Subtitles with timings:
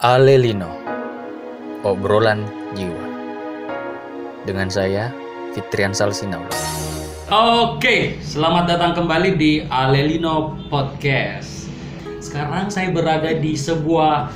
[0.00, 0.80] Alelino
[1.84, 3.04] Obrolan Jiwa
[4.48, 5.12] Dengan saya
[5.52, 6.48] Fitrian Salsinaula
[7.28, 11.68] Oke, selamat datang kembali di Alelino Podcast.
[12.16, 14.32] Sekarang saya berada di sebuah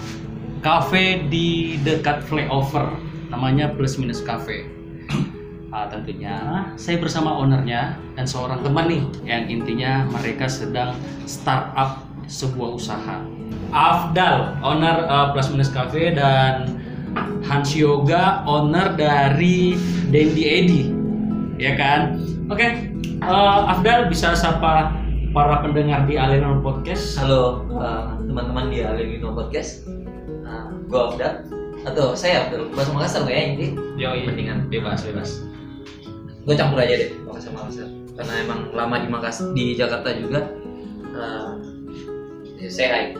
[0.60, 3.00] cafe di dekat flyover,
[3.32, 4.68] namanya Plus Minus Cafe.
[5.74, 10.94] Ah, tentunya saya bersama ownernya dan seorang teman nih, yang intinya mereka sedang
[11.26, 11.98] startup
[12.30, 13.18] sebuah usaha.
[13.74, 16.78] Afdal, owner uh, Plus Minus Cafe dan
[17.42, 19.74] Hans Yoga, owner dari
[20.14, 20.82] Dandy Eddy,
[21.58, 22.22] ya kan?
[22.54, 24.94] Oke, eh, Afdal bisa sapa
[25.34, 27.18] para pendengar di Aleno Podcast.
[27.18, 29.90] Halo uh, teman-teman di Alelino Podcast
[30.46, 31.42] uh, Gue Afdal
[31.82, 33.66] Atau saya Afdal, bahasa Makassar nggak ya ini?
[33.98, 35.42] Yo, Mendingan bebas, bebas.
[36.46, 40.46] Gue campur aja deh Makassar Makassar Karena emang lama di Makassar di Jakarta juga
[41.18, 41.58] uh,
[42.62, 43.18] ya, Saya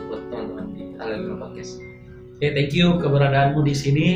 [0.95, 1.83] di Alelino Podcast
[2.35, 4.07] Oke, thank you keberadaanmu di sini.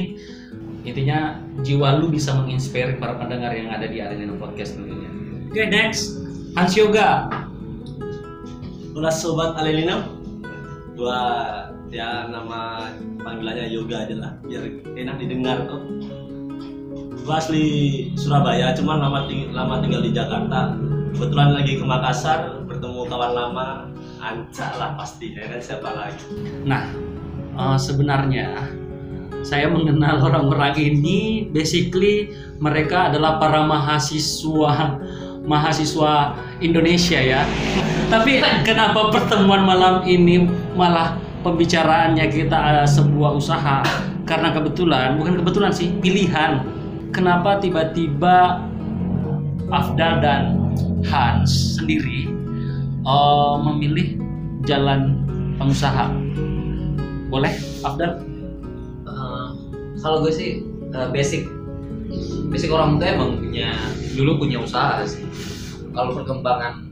[0.84, 5.08] Intinya jiwa lu bisa menginspirasi para pendengar yang ada di Aleno Podcast tentunya.
[5.48, 6.20] Oke, next.
[6.52, 7.31] Hans Yoga.
[8.92, 10.20] Halo sobat Alelino
[11.00, 11.22] Gua
[11.88, 12.92] ya nama
[13.23, 14.68] panggilannya Yoga aja lah biar
[15.00, 15.80] enak didengar tuh
[17.23, 20.75] Gua asli Surabaya cuman lama, ting- lama tinggal di Jakarta
[21.16, 23.68] Kebetulan lagi ke Makassar bertemu kawan lama
[24.20, 26.28] Anca lah pasti ya kan siapa lagi
[26.67, 26.92] Nah,
[27.56, 28.67] eh, sebenarnya
[29.42, 35.00] saya mengenal orang-orang ini basically mereka adalah para mahasiswa
[35.47, 37.47] mahasiswa Indonesia ya.
[38.14, 43.81] Tapi kenapa pertemuan malam ini malah pembicaraannya kita eh, sebuah usaha?
[44.28, 46.62] Karena kebetulan, bukan kebetulan sih, pilihan.
[47.09, 48.62] Kenapa tiba-tiba
[49.73, 50.42] Afdal dan
[51.06, 52.39] Hans sendiri
[53.05, 54.08] eh, memilih
[54.67, 55.23] jalan
[55.55, 56.11] pengusaha?
[57.30, 57.53] Boleh,
[57.86, 58.25] Afdal?
[59.06, 59.53] Uh,
[60.02, 61.45] Kalau gue sih uh, basic.
[62.50, 63.78] Basic orang tua emang punya
[64.17, 65.23] Dulu punya usaha sih.
[65.94, 66.90] Kalau perkembangan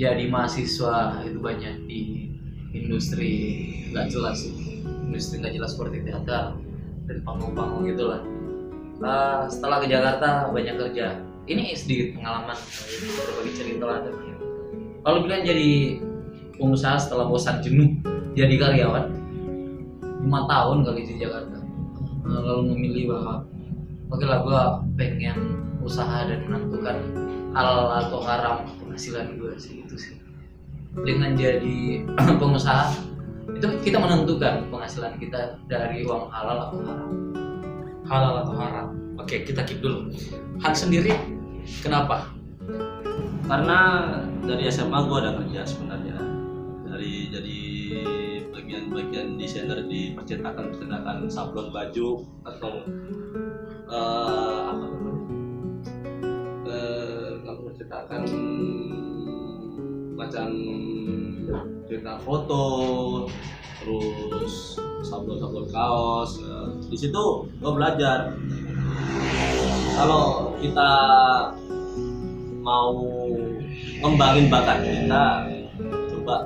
[0.00, 2.30] jadi mahasiswa itu banyak di
[2.72, 3.30] industri
[3.92, 4.48] nggak jelas
[5.04, 6.56] industri nggak jelas seperti teater
[7.04, 8.24] dan panggung-panggung gitulah.
[9.02, 11.18] Uh, setelah ke Jakarta banyak kerja.
[11.42, 14.31] Ini sedikit pengalaman berbagi cerita lah teman
[15.02, 15.98] kalau bilang jadi
[16.56, 17.90] pengusaha setelah bosan jenuh
[18.32, 19.12] jadi karyawan
[20.22, 21.58] lima tahun kali di Jakarta
[22.22, 23.42] Uh, lalu memilih bahwa
[24.14, 24.62] oke lah gue
[24.94, 27.02] pengen usaha dan menentukan
[27.50, 30.14] halal atau haram penghasilan gue sih itu sih
[31.02, 32.06] dengan jadi
[32.40, 32.94] pengusaha
[33.58, 37.10] itu kita menentukan penghasilan kita dari uang halal atau haram
[38.06, 38.88] halal atau haram.
[39.20, 40.10] Oke, kita keep dulu.
[40.62, 41.14] Han sendiri
[41.80, 42.28] kenapa?
[43.46, 43.78] Karena
[44.42, 46.18] dari SMA gue ada kerja sebenarnya.
[46.86, 47.60] Dari jadi
[48.52, 52.08] bagian-bagian desainer di percetakan percetakan sablon baju
[52.46, 52.72] atau
[53.90, 55.14] eh, apa namanya?
[57.42, 58.22] Kalau percetakan
[60.16, 60.48] macam
[61.90, 62.64] cetak foto
[63.82, 67.24] terus sablon-sablon kaos eh, di situ
[67.58, 68.32] gue belajar.
[69.92, 70.90] Kalau kita
[72.62, 72.94] mau
[74.00, 75.24] ngembangin bakat kita
[76.14, 76.36] coba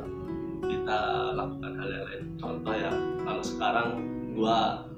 [0.65, 0.99] kita
[1.37, 3.89] lakukan hal yang lain contoh ya kalau sekarang
[4.33, 4.89] gua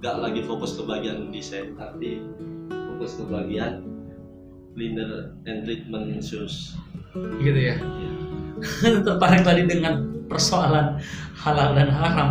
[0.00, 2.24] gak lagi fokus ke bagian desain tapi
[2.68, 3.84] fokus ke bagian
[4.72, 6.74] cleaner and treatment shoes
[7.40, 7.76] Gitu ya.
[9.06, 11.00] Tertarik tadi dengan persoalan
[11.38, 12.30] halal dan haram.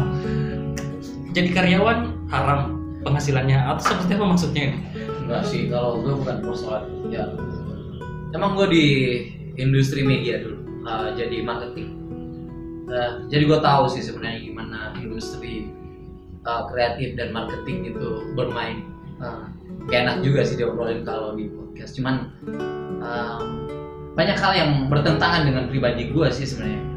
[1.33, 2.59] Jadi karyawan haram
[3.01, 4.79] penghasilannya atau seperti apa maksudnya ini?
[5.27, 7.23] enggak sih kalau gue bukan persoalan ya
[8.35, 8.85] emang gue di
[9.59, 10.57] industri media dulu
[10.87, 11.97] uh, jadi marketing
[12.87, 15.67] Uh, jadi gue tahu sih sebenarnya gimana industri
[16.47, 18.87] uh, kreatif dan marketing itu bermain
[19.19, 19.51] uh,
[19.91, 22.31] kayak enak juga sih diobrolin kalau di podcast cuman
[23.03, 23.67] um,
[24.15, 26.87] banyak hal yang bertentangan dengan pribadi gue sih sebenarnya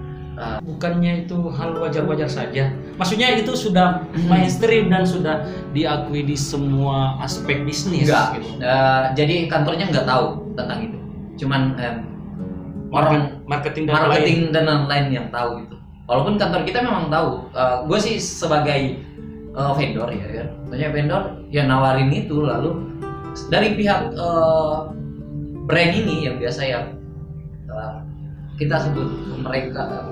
[0.64, 2.72] Bukannya itu hal wajar-wajar saja.
[2.96, 5.44] Maksudnya itu sudah mainstream dan sudah
[5.76, 8.08] diakui di semua aspek bisnis.
[8.08, 8.40] Enggak.
[8.40, 8.48] Gitu.
[8.56, 10.98] Uh, jadi kantornya nggak tahu tentang itu
[11.40, 11.96] cuman em,
[12.92, 15.76] orang marketing dan marketing dan lain-lain yang tahu gitu.
[16.10, 17.48] Walaupun kantor kita memang tahu,
[17.86, 18.98] gue sih sebagai
[19.54, 21.22] uh, vendor ya kan, banyak vendor
[21.54, 22.82] yang nawarin itu lalu
[23.50, 24.90] dari pihak uh,
[25.70, 26.80] brand ini yang biasa ya
[27.70, 28.02] uh,
[28.58, 29.06] kita sebut
[29.38, 30.10] mereka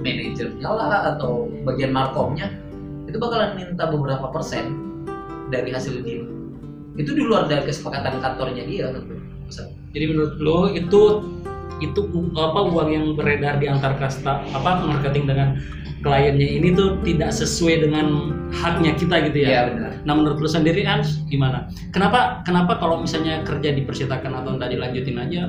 [0.00, 2.46] manajernya lah atau bagian markomnya
[3.10, 4.78] itu bakalan minta beberapa persen
[5.50, 6.26] dari hasil deal.
[6.96, 9.18] Itu di luar dari kesepakatan kantornya dia tentu
[9.96, 11.24] Jadi menurut lo itu
[11.80, 12.00] itu
[12.36, 15.56] apa uang yang beredar di antar kasta apa marketing dengan
[16.04, 19.48] kliennya ini tuh tidak sesuai dengan haknya kita gitu ya.
[19.48, 19.90] Iya benar.
[20.04, 21.72] Nah menurut lu sendiri Ans gimana?
[21.90, 25.42] Kenapa kenapa kalau misalnya kerja di percetakan atau nggak dilanjutin aja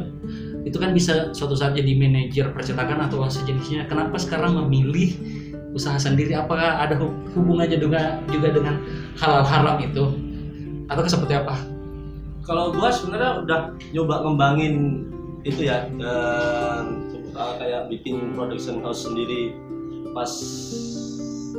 [0.68, 3.88] itu kan bisa suatu saat jadi manajer percetakan atau sejenisnya.
[3.88, 5.16] Kenapa sekarang memilih
[5.72, 6.36] usaha sendiri?
[6.36, 8.80] Apakah ada hub- hubungannya juga juga dengan
[9.20, 10.04] halal haram itu?
[10.92, 11.77] Atau seperti apa?
[12.48, 13.60] Kalau gua sebenarnya udah
[13.92, 15.04] nyoba ngembangin
[15.44, 17.04] itu ya dan
[17.36, 19.52] uh, kayak bikin production house sendiri
[20.16, 20.32] pas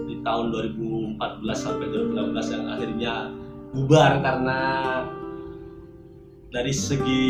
[0.08, 1.20] di tahun 2014
[1.52, 3.14] sampai 2016 yang akhirnya
[3.76, 4.60] bubar karena
[6.48, 7.28] dari segi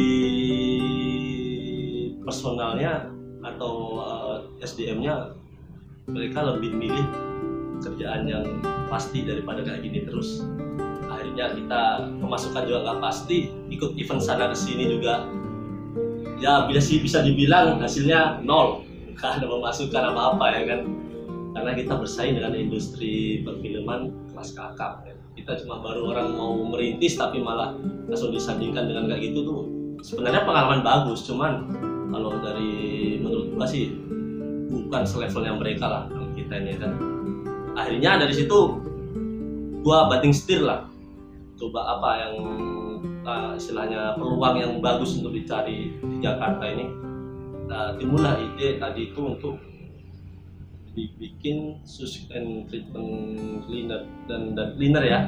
[2.23, 3.11] personalnya
[3.43, 5.35] atau uh, SDM-nya
[6.07, 7.07] mereka lebih milih
[7.83, 8.47] kerjaan yang
[8.87, 10.47] pasti daripada kayak gini terus
[11.39, 11.83] akhirnya kita
[12.19, 13.39] pemasukan juga nggak pasti.
[13.71, 15.23] Ikut event sana sini juga.
[16.43, 18.83] Ya bisa sih bisa dibilang hasilnya nol.
[19.15, 20.81] Nggak ada pemasukan apa apa ya kan?
[21.55, 25.15] Karena kita bersaing dengan industri perfilman kelas kakap ya.
[25.39, 27.71] kita cuma baru orang mau merintis tapi malah
[28.11, 29.63] langsung disandingkan dengan kayak gitu tuh.
[30.03, 31.71] Sebenarnya pengalaman bagus cuman
[32.11, 33.95] kalau dari menurut gua sih
[34.67, 36.99] bukan selevelnya mereka lah kita ini kan?
[37.79, 38.83] Akhirnya dari situ
[39.87, 40.98] gua banting setir lah
[41.59, 42.35] coba apa yang
[43.27, 46.87] uh, istilahnya peluang yang bagus untuk dicari di Jakarta ini?
[47.69, 49.61] Nah, timbullah ide tadi itu untuk
[50.97, 55.21] dibikin sushi and treatment cleaner dan dan cleaner ya.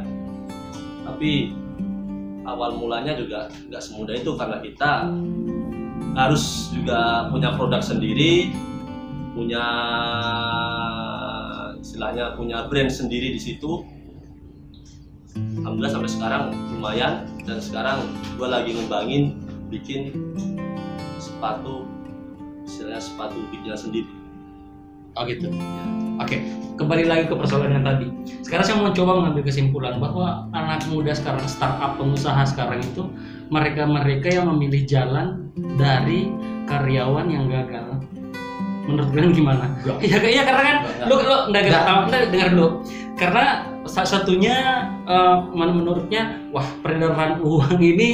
[1.05, 1.53] Tapi
[2.49, 5.11] awal mulanya juga nggak semudah itu karena kita
[6.17, 8.51] harus juga punya produk sendiri
[9.31, 9.65] punya
[11.79, 13.87] istilahnya punya brand sendiri di situ
[15.71, 16.43] alhamdulillah sampai sekarang
[16.75, 17.13] lumayan
[17.47, 17.99] dan sekarang
[18.35, 19.39] gue lagi ngembangin
[19.71, 20.11] bikin
[21.23, 21.87] sepatu
[22.67, 24.11] istilahnya sepatu bikinan sendiri
[25.19, 25.51] Oh gitu.
[26.23, 26.39] Oke,
[26.79, 28.07] kembali lagi ke persoalan yang tadi.
[28.47, 33.11] Sekarang saya mau coba mengambil kesimpulan bahwa anak muda sekarang, startup pengusaha sekarang itu
[33.51, 36.31] mereka-mereka yang memilih jalan dari
[36.71, 38.07] karyawan yang gagal.
[38.87, 39.67] Menurut kalian gimana?
[39.99, 40.77] Iya, iya karena kan
[41.11, 41.75] lu lu enggak Nggak.
[41.75, 42.69] enggak tahu, enggak dengar dulu.
[43.19, 43.45] Karena
[43.89, 48.11] salah satunya eh, men- menurutnya wah peredaran uang ini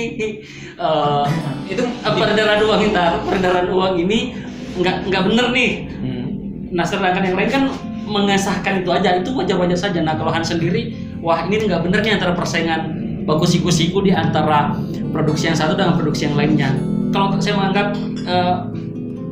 [0.78, 1.26] eh,
[1.66, 4.36] Itu eh, peredaran uang ntar peredaran uang ini
[4.76, 6.28] nggak nggak bener nih Hmm.
[6.76, 7.64] Nah sedangkan yang lain kan
[8.06, 9.98] mengesahkan itu aja itu wajar-wajar saja.
[10.04, 10.92] Nah kalau Han sendiri,
[11.24, 12.92] wah ini nggak bener nih antara persaingan
[13.24, 14.76] bagus siku-siku di antara
[15.10, 16.70] produksi yang satu dengan produksi yang lainnya.
[17.10, 17.96] Kalau saya menganggap,
[18.28, 18.56] eh,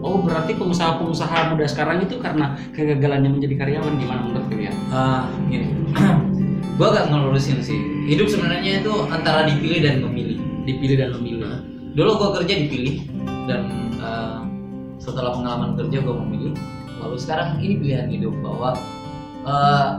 [0.00, 4.63] oh berarti pengusaha-pengusaha muda sekarang itu karena kegagalannya menjadi karyawan gimana menurut kalian?
[4.94, 5.74] Ah, gini.
[6.78, 8.06] gua agak ngelurusin sih.
[8.06, 10.38] Hidup sebenarnya itu antara dipilih dan memilih.
[10.62, 11.50] Dipilih dan memilih.
[11.98, 13.02] Dulu gua kerja dipilih
[13.50, 14.38] dan eh,
[15.02, 16.54] setelah pengalaman kerja gua memilih.
[17.02, 18.78] Lalu sekarang ini pilihan hidup bahwa
[19.42, 19.90] eh,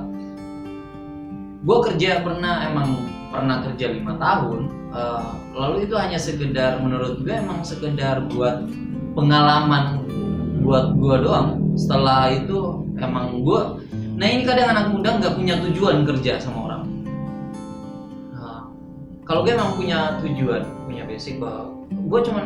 [1.68, 2.96] gua kerja pernah emang
[3.36, 4.72] pernah kerja lima tahun.
[4.96, 5.28] eh,
[5.60, 8.64] lalu itu hanya sekedar menurut gue emang sekedar buat
[9.12, 10.08] pengalaman
[10.64, 11.50] buat gua doang.
[11.76, 13.76] Setelah itu emang gua
[14.16, 16.84] Nah ini kadang anak muda nggak punya tujuan kerja sama orang.
[18.32, 18.72] Nah,
[19.28, 22.46] kalau gue emang punya tujuan, punya basic bahwa gue cuman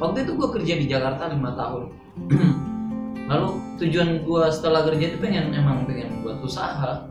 [0.00, 1.92] waktu itu gue kerja di Jakarta lima tahun.
[3.28, 3.48] Lalu
[3.84, 7.04] tujuan gue setelah kerja itu pengen emang pengen buat usaha.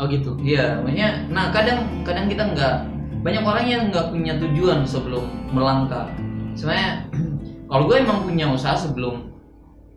[0.00, 0.32] Oh gitu.
[0.40, 1.28] Iya, makanya.
[1.28, 2.74] Nah kadang kadang kita nggak
[3.20, 6.08] banyak orang yang nggak punya tujuan sebelum melangkah.
[6.56, 7.12] Sebenarnya
[7.68, 9.31] kalau gue emang punya usaha sebelum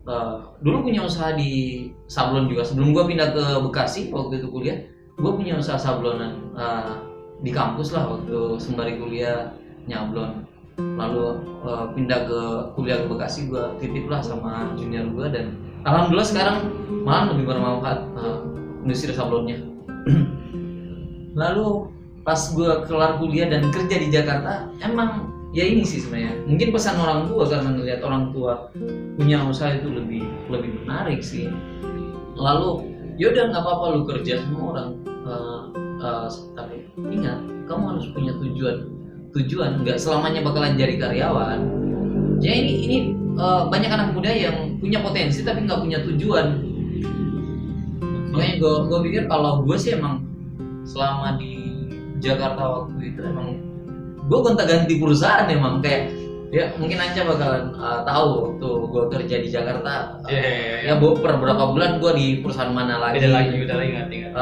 [0.06, 2.62] eh, dulu punya usaha di sablon juga.
[2.62, 4.78] Sebelum gue pindah ke Bekasi waktu itu kuliah
[5.16, 6.94] gue punya usaha sablonan eh,
[7.44, 9.52] di kampus lah waktu sembari kuliah
[9.90, 10.46] nyablon.
[10.78, 11.24] Lalu
[11.64, 12.40] eh, pindah ke
[12.78, 16.56] kuliah ke Bekasi gue titip lah sama junior gue dan alhamdulillah sekarang
[17.06, 18.38] malah lebih bermanfaat eh,
[18.86, 19.58] industri sablonnya.
[21.40, 21.95] Lalu
[22.26, 26.42] pas gue kelar kuliah dan kerja di Jakarta emang ya ini sih sebenarnya.
[26.44, 28.68] Mungkin pesan orang tua karena ngelihat orang tua
[29.16, 31.48] punya usaha itu lebih lebih menarik sih.
[32.36, 34.88] Lalu yaudah nggak apa-apa lu kerja sama orang.
[35.06, 35.62] Eh,
[36.02, 36.76] eh, tapi
[37.14, 37.38] ingat
[37.70, 38.76] kamu harus punya tujuan.
[39.32, 41.60] Tujuan nggak selamanya bakalan jadi karyawan.
[42.42, 42.96] Ya ini ini
[43.38, 46.46] eh, banyak anak muda yang punya potensi tapi nggak punya tujuan.
[48.34, 50.28] Makanya gue gue pikir kalau gue sih emang
[50.84, 51.65] selama di
[52.20, 53.60] Jakarta waktu itu emang
[54.26, 56.10] gue gonta-ganti perusahaan emang kayak
[56.54, 61.42] ya mungkin aja bakalan uh, tahu waktu gue kerja di Jakarta uh, ya bu- per
[61.42, 63.18] beberapa bulan gue di perusahaan mana lagi.
[63.18, 64.32] Beda lagi, beda lagi nggak tinggal.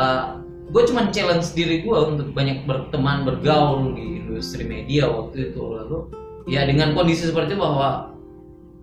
[0.75, 5.61] gue cuman challenge diri gue untuk banyak berteman bergaul di industri media waktu itu.
[5.61, 5.99] Lalu
[6.45, 8.13] ya dengan kondisi seperti itu bahwa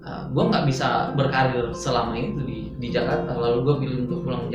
[0.02, 3.38] uh, gue nggak bisa berkarir selama itu di di Jakarta.
[3.38, 4.50] Lalu gue pilih untuk pulang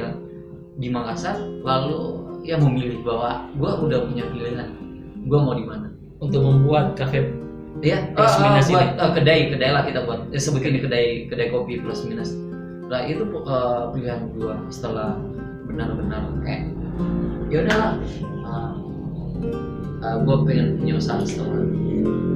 [0.77, 1.39] di Makassar.
[1.63, 4.69] Lalu ya memilih bahwa gue udah punya pilihan
[5.27, 5.91] gue mau di mana
[6.23, 7.27] untuk membuat kafe
[7.77, 8.97] Iya, Plus eh, minus buat ini.
[8.97, 10.33] eh, kedai, kedai lah kita buat.
[10.33, 12.33] Eh, sebutin di kedai, kedai kopi plus minus.
[12.89, 15.21] Nah itu eh, pilihan gua setelah
[15.69, 16.73] benar-benar kayak
[17.53, 18.01] ya udahlah.
[18.49, 18.73] eh,
[20.09, 21.61] eh, gua pengen punya usaha setelah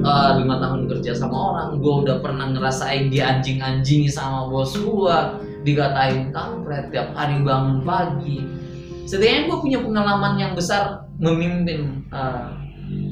[0.05, 1.81] eh, lima tahun kerja sama orang.
[1.81, 8.45] Gua udah pernah ngerasain dia anjing-anjingi sama bos gua, dikatain kampret tiap hari bangun pagi.
[9.05, 12.47] Setidaknya gua punya pengalaman yang besar memimpin eh,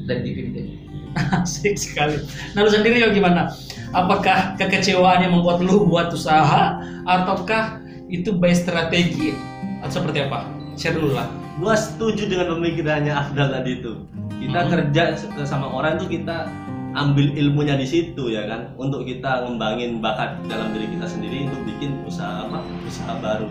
[0.08, 0.66] dan dipimpin.
[1.42, 2.22] asik sekali.
[2.54, 3.50] Nah lu sendiri ya gimana
[3.90, 9.34] apakah kekecewaan yang membuat lu buat usaha ataukah itu by strategi?
[9.82, 10.46] Atau seperti apa?
[10.78, 11.26] Share dulu lah.
[11.58, 14.06] Gua setuju dengan pemikirannya Afdal tadi itu.
[14.40, 14.70] Kita Hmm.
[14.70, 15.02] kerja
[15.44, 16.48] sama orang tuh kita
[16.90, 18.72] ambil ilmunya di situ ya kan?
[18.78, 22.62] Untuk kita ngembangin bakat dalam diri kita sendiri untuk bikin usaha apa?
[22.86, 23.50] Usaha baru.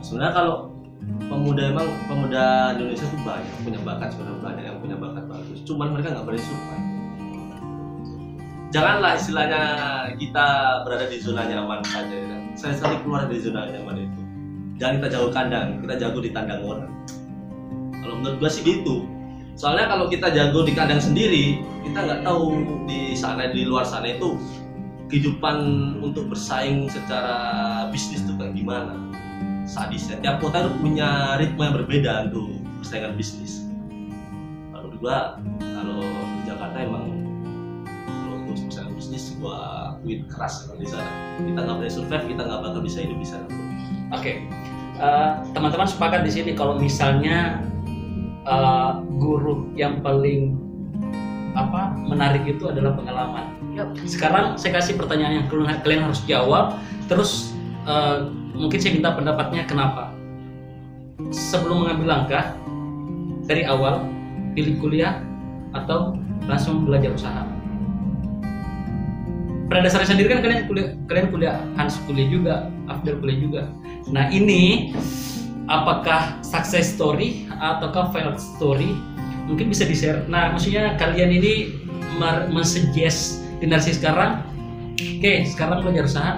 [0.00, 0.56] Sebenarnya kalau
[1.24, 5.58] pemuda emang pemuda Indonesia tuh banyak punya bakat sebenarnya banyak yang punya bakat bagus.
[5.64, 6.86] Cuman mereka nggak berani survive.
[8.74, 9.62] Janganlah istilahnya
[10.20, 10.46] kita
[10.84, 12.36] berada di zona nyaman saja ya.
[12.56, 14.20] Saya sering keluar dari zona nyaman itu.
[14.76, 16.90] Jangan kita jauh kandang kita jago di tandang orang.
[18.02, 19.08] Kalau menurut gua sih gitu.
[19.56, 24.12] Soalnya kalau kita jago di kandang sendiri kita nggak tahu di sana di luar sana
[24.12, 24.36] itu
[25.06, 25.56] kehidupan
[26.02, 29.05] untuk bersaing secara bisnis tuh kayak gimana
[29.66, 33.66] sadisnya tiap kota itu punya ritme yang berbeda untuk persaingan bisnis.
[34.70, 37.06] Kalau gua kalau di Jakarta emang
[38.06, 41.10] kalau untuk persaingan bisnis gua akuin keras kalau di sana.
[41.42, 43.46] Kita nggak boleh survive kita nggak bakal bisa hidup di sana.
[44.14, 44.46] Oke.
[44.96, 47.60] Eh, teman-teman sepakat di sini kalau misalnya
[48.46, 50.56] eh, guru yang paling
[51.58, 53.50] apa menarik itu adalah pengalaman.
[54.08, 55.46] Sekarang saya kasih pertanyaan yang
[55.84, 56.80] kalian harus jawab
[57.12, 57.55] terus
[57.86, 58.16] eh,
[58.52, 60.12] mungkin saya minta pendapatnya kenapa?
[61.32, 62.44] Sebelum mengambil langkah
[63.46, 64.04] dari awal
[64.52, 65.22] pilih kuliah
[65.72, 67.42] atau langsung belajar usaha?
[69.66, 72.54] Pada dasarnya sendiri kan kalian kuliah kalian kuliah Hans kuliah juga
[72.86, 73.62] Afdal kuliah juga.
[74.14, 74.94] Nah ini
[75.66, 78.94] apakah success story ataukah failed story?
[79.50, 81.74] Mungkin bisa di share nah maksudnya kalian ini
[82.50, 84.40] mensuggest generasi sekarang
[84.96, 86.32] oke sekarang belajar usaha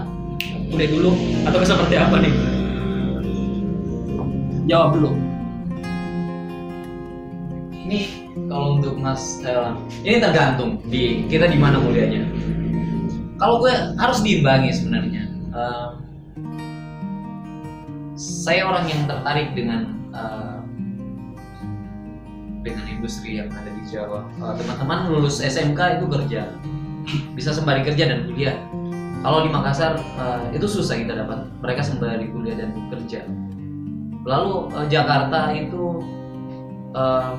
[0.69, 1.11] kuliah dulu
[1.49, 2.35] atau seperti apa nih
[4.69, 5.11] jawab dulu
[7.89, 8.05] Ini
[8.53, 9.73] kalau untuk Mas eh,
[10.05, 12.29] ini tergantung di kita di mana kuliahnya.
[13.41, 15.25] Kalau gue harus diimbangi sebenarnya.
[15.57, 15.89] Eh,
[18.13, 20.61] saya orang yang tertarik dengan eh,
[22.61, 24.29] dengan industri yang ada di Jawa.
[24.37, 26.53] Eh, Teman-teman lulus SMK itu kerja,
[27.33, 28.61] bisa sembari kerja dan kuliah.
[29.19, 31.43] Kalau di Makassar eh, itu susah kita dapat.
[31.59, 33.27] Mereka sembari kuliah dan kerja.
[34.23, 35.85] Lalu eh, Jakarta itu
[36.95, 37.31] eh,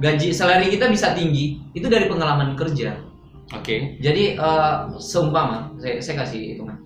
[0.00, 2.96] gaji salary kita bisa tinggi itu dari pengalaman kerja.
[3.52, 6.78] oke Jadi eh, seumpama saya, saya kasih hitungan.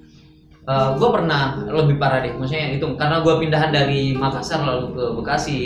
[0.64, 5.04] Eh gue pernah lebih parah deh, maksudnya itu karena gue pindahan dari Makassar lalu ke
[5.22, 5.60] Bekasi,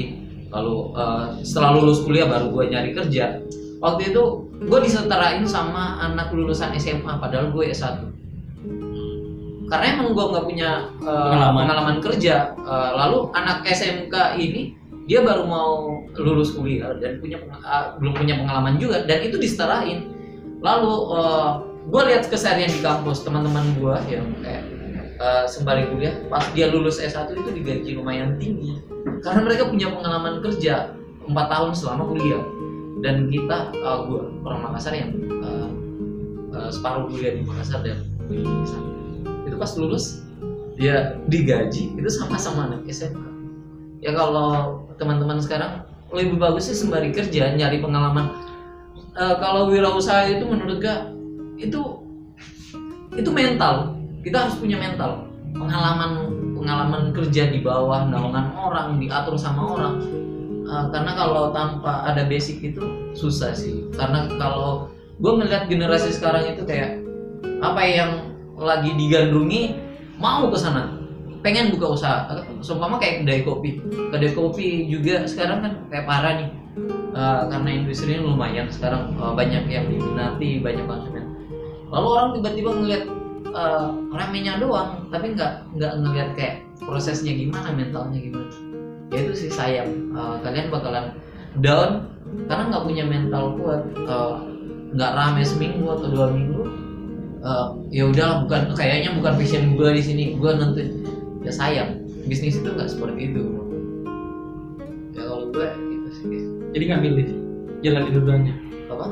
[0.53, 3.41] lalu eh, setelah lulus kuliah baru gue nyari kerja.
[3.79, 4.23] Waktu itu
[4.59, 8.08] gue disetarain sama anak lulusan SMA, padahal gue S1
[9.69, 10.71] karena emang gue nggak punya
[11.01, 11.61] eh, Pengalaman.
[11.65, 12.57] pengalaman kerja.
[12.57, 14.75] Eh, lalu anak SMK ini
[15.09, 20.05] dia baru mau lulus kuliah dan punya ah, belum punya pengalaman juga dan itu disetarain
[20.61, 20.93] lalu
[21.89, 24.65] gue lihat keseharian di kampus teman-teman gue yang kayak
[25.17, 28.77] eh, sembari kuliah pas dia lulus S1 itu digaji lumayan tinggi
[29.25, 30.93] karena mereka punya pengalaman kerja
[31.25, 32.45] 4 tahun selama kuliah
[33.01, 33.73] dan kita
[34.05, 35.11] gue orang Makassar yang
[35.41, 35.69] eh,
[36.53, 38.89] eh, separuh kuliah di Makassar dan kuliah di sana
[39.49, 40.21] itu pas lulus?
[40.76, 41.97] Dia digaji.
[41.97, 43.28] Itu sama-sama anak SMK
[43.99, 45.83] ya kalau teman-teman sekarang
[46.14, 48.33] lebih bagus sih sembari kerja nyari pengalaman.
[49.19, 51.12] Eh, kalau wirausaha itu menurut gak
[51.59, 51.81] itu
[53.19, 53.99] itu mental.
[54.23, 55.26] Kita harus punya mental.
[55.52, 59.95] Pengalaman pengalaman kerja di bawah naungan orang diatur sama orang.
[60.64, 63.90] Eh, karena kalau tanpa ada basic itu susah sih.
[63.93, 64.88] Karena kalau
[65.19, 67.02] gue ngeliat generasi sekarang itu kayak
[67.59, 68.11] apa yang
[68.59, 69.75] lagi digandrungi
[70.19, 70.99] mau ke sana.
[71.41, 72.27] Pengen buka usaha.
[72.61, 73.79] Seumpama kayak kedai kopi.
[74.11, 76.50] Kedai kopi juga sekarang kan kayak parah nih.
[77.19, 81.25] Eh, karena industrinya lumayan sekarang eh, banyak yang diminati banyak konsumen.
[81.88, 83.05] Lalu orang tiba-tiba ngeliat
[83.49, 88.53] eh, ramenya doang tapi nggak nggak ngeliat kayak prosesnya gimana mentalnya gimana.
[89.15, 90.15] Ya itu sih sayang.
[90.15, 91.07] Eh, kalian bakalan
[91.59, 92.07] down
[92.47, 93.83] karena nggak punya mental kuat.
[94.88, 96.78] Nggak rame seminggu atau dua minggu
[97.38, 100.25] Eh, ya udahlah bukan kayaknya bukan passion gue di sini.
[100.37, 100.90] Gue nentuin
[101.47, 103.42] ya sayang bisnis itu nggak seperti itu.
[105.14, 105.68] Ya kalau gue
[106.75, 107.28] Jadi nggak milih
[107.80, 108.54] jalan dua-duanya.
[108.88, 109.07] apa?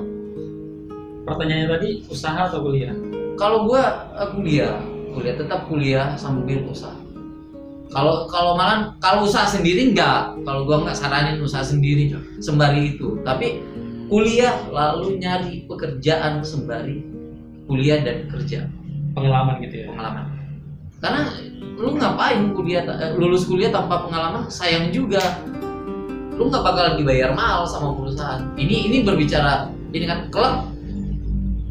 [1.28, 2.96] Pertanyaannya tadi usaha atau kuliah?
[3.36, 4.80] kalau gua eh, kuliah
[5.12, 6.96] kuliah tetap kuliah sambil usaha.
[7.92, 13.20] Kalau kalau malah kalau usaha sendiri enggak kalau gua nggak saranin usaha sendiri sembari itu.
[13.22, 13.62] Tapi
[14.10, 17.04] kuliah lalu nyari pekerjaan sembari
[17.66, 18.70] kuliah dan kerja.
[19.12, 19.86] Pengalaman gitu ya.
[19.90, 20.24] pengalaman.
[21.02, 21.22] Karena
[21.76, 24.48] lu ngapain kuliah eh, lulus kuliah tanpa pengalaman?
[24.48, 25.20] Sayang juga.
[26.36, 28.44] Lu nggak bakal dibayar mahal sama perusahaan.
[28.56, 30.68] Ini ini berbicara ini kan kelak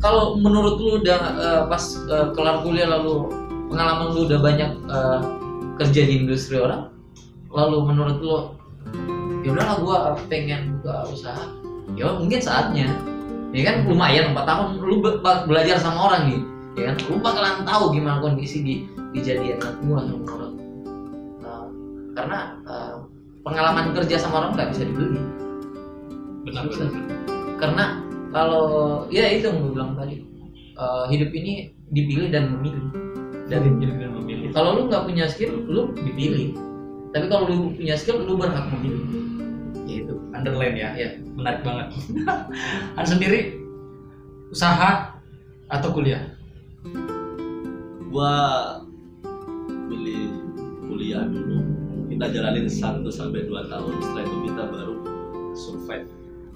[0.04, 3.32] kalau menurut lu udah eh, pas eh, kelar kuliah lalu
[3.72, 5.20] pengalaman lu udah banyak eh,
[5.82, 6.94] kerja di industri orang
[7.50, 8.36] lalu menurut lu
[9.46, 9.98] ya udahlah gua
[10.28, 11.46] pengen buka usaha.
[11.96, 12.92] Ya mungkin saatnya
[13.55, 16.41] ya kan lumayan 4 tahun lu be- be- belajar sama orang nih
[16.75, 18.74] ya kan lu bakalan tahu gimana kondisi di
[19.15, 20.53] kejadian gua sama orang
[21.45, 21.69] Uh,
[22.17, 23.05] karena uh,
[23.45, 25.21] pengalaman kerja sama orang nggak bisa dibeli.
[26.41, 26.89] Benar benar.
[27.62, 27.83] karena
[28.33, 28.65] kalau
[29.13, 30.25] ya itu yang gue bilang tadi
[30.74, 32.81] uh, hidup ini dipilih dan memilih.
[33.45, 34.50] Pilih dan memilih.
[34.57, 36.57] kalau lu nggak punya skill lu dipilih.
[37.13, 39.05] Tapi kalau lu punya skill lu berhak memilih
[40.36, 40.89] Underline ya.
[40.96, 41.88] ya Menarik banget.
[43.00, 43.60] Anda sendiri
[44.51, 45.20] usaha
[45.68, 46.36] atau kuliah?
[48.15, 48.32] gua
[49.92, 50.32] pilih
[50.88, 51.60] kuliah dulu
[52.08, 54.96] kita jalanin 1 sampai 2 tahun setelah itu kita baru
[55.51, 56.08] survive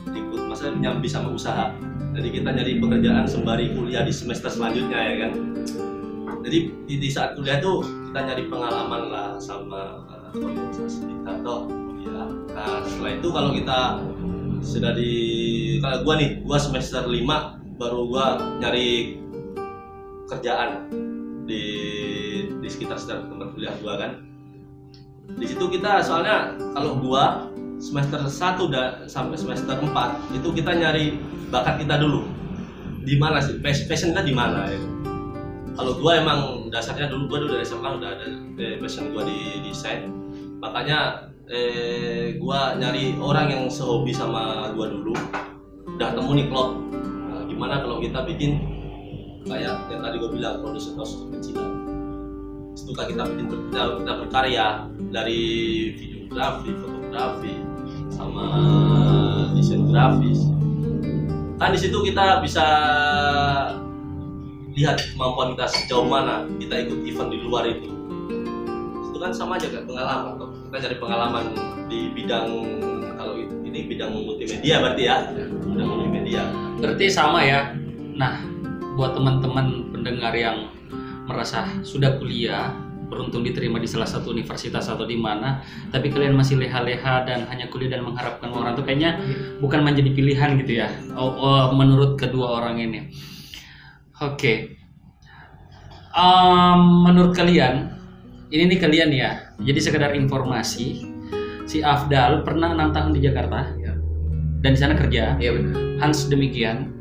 [0.07, 1.75] ikut masa nyambi sama usaha
[2.15, 5.31] jadi kita nyari pekerjaan sembari kuliah di semester selanjutnya ya kan
[6.47, 6.57] jadi
[6.87, 11.11] di, di saat kuliah tuh kita nyari pengalaman lah sama uh, organisasi
[11.43, 11.67] toh
[11.99, 12.23] ya
[12.55, 13.79] nah setelah itu kalau kita
[14.59, 15.11] sudah di
[15.79, 18.25] kalau gua nih gua semester 5 baru gua
[18.59, 19.19] nyari
[20.27, 20.91] kerjaan
[21.47, 21.63] di
[22.61, 24.11] di sekitar sekitar tempat kuliah gua kan.
[25.39, 31.17] Di situ kita soalnya kalau gua semester 1 dan sampai semester 4 itu kita nyari
[31.49, 32.27] bakat kita dulu.
[33.07, 33.57] Di mana sih?
[33.63, 34.79] Pas- passion kita di mana ya?
[35.79, 38.25] Kalau gua emang dasarnya dulu gua dulu dari SMA udah ada
[38.59, 40.11] eh, passion gua di desain.
[40.59, 45.13] Makanya eh, gua nyari orang yang sehobi sama gua dulu.
[45.99, 48.61] Udah temu nih klub Nah, gimana kalau kita bikin
[49.47, 51.79] kayak yang tadi gue bilang produser kasus kecilan
[52.89, 54.67] itu kan kita bikin kita, kita berkarya
[55.13, 55.41] dari
[55.93, 57.53] videografi fotografi
[58.09, 58.45] sama
[59.53, 60.49] desain grafis.
[61.61, 62.65] Kan di situ kita bisa
[64.73, 67.93] lihat kemampuan kita sejauh mana kita ikut event di luar itu.
[69.11, 70.48] Itu kan sama aja kayak pengalaman.
[70.69, 71.45] Kita cari pengalaman
[71.89, 72.45] di bidang
[73.17, 75.15] kalau ini bidang multimedia berarti ya
[75.65, 76.43] bidang multimedia
[76.79, 77.75] Berarti sama ya.
[78.15, 78.39] Nah,
[78.95, 80.71] buat teman-teman pendengar yang
[81.27, 82.71] merasa sudah kuliah,
[83.11, 85.59] beruntung diterima di salah satu universitas atau di mana,
[85.91, 89.19] tapi kalian masih leha-leha dan hanya kuliah dan mengharapkan orang itu kayaknya
[89.59, 90.87] bukan menjadi pilihan gitu ya.
[91.19, 93.11] Oh, oh, menurut kedua orang ini.
[94.23, 94.79] Oke.
[96.15, 97.98] Em, menurut kalian,
[98.49, 99.31] ini nih kalian ya.
[99.61, 101.05] Jadi sekedar informasi,
[101.69, 103.93] si Afdal pernah enam tahun di Jakarta Ya.
[104.59, 105.37] dan di sana kerja.
[105.39, 106.91] iya benar Hans demikian.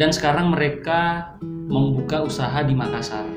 [0.00, 1.32] Dan sekarang mereka
[1.68, 3.28] membuka usaha di Makassar.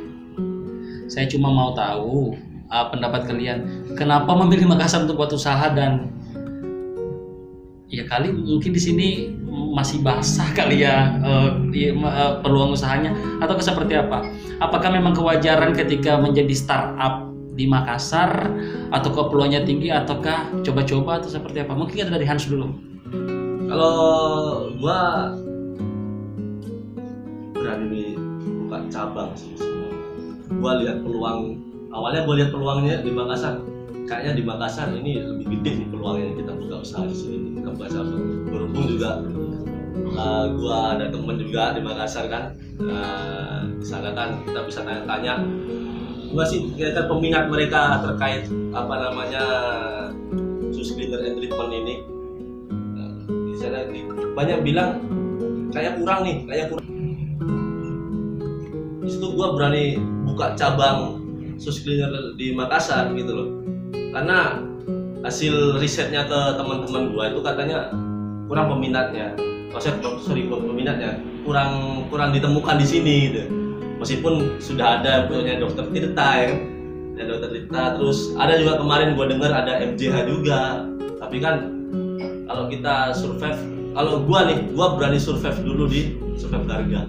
[1.11, 2.33] Saya cuma mau tahu
[2.71, 6.07] uh, pendapat kalian, kenapa memilih Makassar untuk buat usaha dan
[7.91, 9.07] ya kali mungkin di sini
[9.73, 13.11] masih basah kali ya uh, uh, peluang usahanya
[13.43, 14.23] atau seperti apa?
[14.63, 18.49] Apakah memang kewajaran ketika menjadi startup di Makassar
[18.89, 21.73] atau peluangnya tinggi ataukah coba-coba atau seperti apa?
[21.77, 22.67] Mungkin kita dari Hans dulu.
[23.63, 25.33] kalau gua
[27.57, 29.55] berani buka cabang sih
[30.61, 31.57] gua lihat peluang
[31.89, 33.61] awalnya gua lihat peluangnya di Makassar.
[34.03, 37.87] Kayaknya di Makassar ini lebih gede nih peluangnya kita buka usaha di sini kita buka
[37.87, 38.23] cabang.
[38.51, 39.09] Berhubung juga
[40.13, 42.43] uh, gua ada temen juga di Makassar kan.
[42.77, 44.11] Uh, di sana
[44.43, 45.39] kita bisa tanya-tanya
[46.33, 49.43] gua sih kira peminat mereka terkait apa namanya
[50.73, 51.95] sus cleaner and treatment ini?
[52.73, 53.09] Nah,
[53.53, 53.85] di sana
[54.33, 54.97] banyak bilang
[55.69, 56.89] kayak kurang nih kayak kurang.
[59.05, 61.21] Di situ gua berani buka cabang
[61.61, 61.85] sus
[62.35, 63.49] di Makassar gitu loh.
[63.93, 64.57] Karena
[65.21, 67.93] hasil risetnya ke teman-teman gua itu katanya
[68.49, 69.37] kurang peminatnya.
[69.69, 71.21] Maksudnya sorry bukan peminatnya.
[71.45, 73.62] Kurang kurang ditemukan di sini gitu
[74.03, 76.59] meskipun sudah ada punya dokter Tirta ya kan.
[77.15, 80.83] Ada dokter Tirta terus ada juga kemarin gua dengar ada MJH juga.
[81.23, 81.55] Tapi kan
[82.51, 83.59] kalau kita survive
[83.95, 87.07] kalau gua nih gua berani survive dulu di survive harga.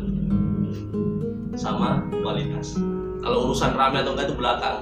[1.58, 2.78] Sama kualitas.
[3.24, 4.78] Kalau urusan rame atau enggak itu belakang.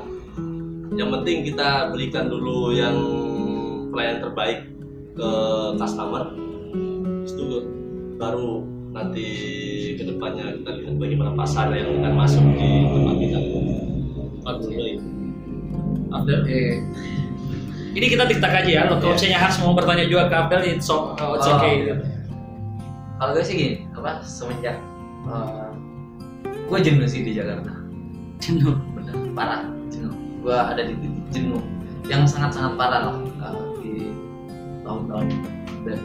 [0.93, 2.97] Yang penting kita berikan dulu yang
[3.89, 4.69] pelayan terbaik
[5.17, 5.31] ke
[5.81, 6.37] customer.
[7.25, 7.65] Itu
[8.21, 9.25] baru nanti
[9.97, 13.39] ke depannya kita lihat bagaimana pasar yang akan masuk di tempat kita
[14.43, 14.99] Oke.
[16.11, 16.83] Ada eh
[17.93, 18.83] Ini kita tiktak aja ya.
[18.89, 21.61] Kalau misalnya harus mau bertanya juga ke Abel, it's, so, oh, it's Oh.
[21.61, 21.93] okay.
[23.21, 24.83] kalau gue sih gini, apa semenjak
[25.31, 25.71] eh,
[26.43, 27.71] gue jenuh sih di Jakarta.
[28.43, 28.75] Jenuh.
[28.99, 29.63] bener parah
[29.95, 30.11] jenuh
[30.43, 31.63] gue ada di titik jenuh
[32.11, 34.11] yang sangat-sangat parah lah uh, di
[34.83, 35.27] tahun-tahun
[35.87, 36.01] dan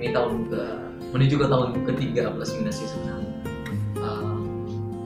[0.00, 0.62] ini tahun ke
[1.14, 3.32] menuju ke tahun ketiga plus minus sih sebenarnya.
[4.02, 4.34] Uh,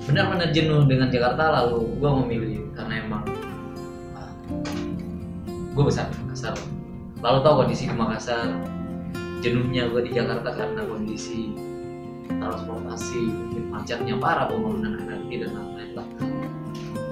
[0.09, 3.25] benar-benar jenuh dengan Jakarta lalu gue memilih karena emang
[4.17, 4.33] uh,
[5.77, 6.57] gue besar di Makassar.
[7.21, 8.57] Lalu tahu kondisi di Makassar
[9.45, 11.53] jenuhnya gue di Jakarta karena kondisi
[12.29, 16.09] transportasi mungkin macetnya parah pembangunan LRT dan lain-lain lah.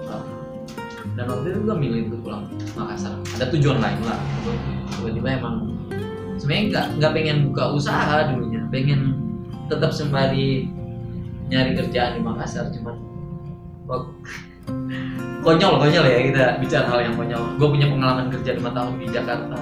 [0.08, 0.24] Uh,
[1.20, 3.12] dan waktu itu gue milih untuk pulang Makassar.
[3.36, 4.16] Ada tujuan lain lah.
[4.96, 5.68] Tiba-tiba emang
[6.40, 9.18] sebenarnya nggak nggak pengen buka usaha dulunya pengen
[9.66, 10.70] tetap sembari
[11.46, 12.96] nyari kerjaan di Makassar cuman
[13.86, 14.10] wak-
[15.46, 17.42] konyol konyol ya kita bicara hal yang konyol.
[17.54, 19.58] Gue punya pengalaman kerja lima tahun di Jakarta.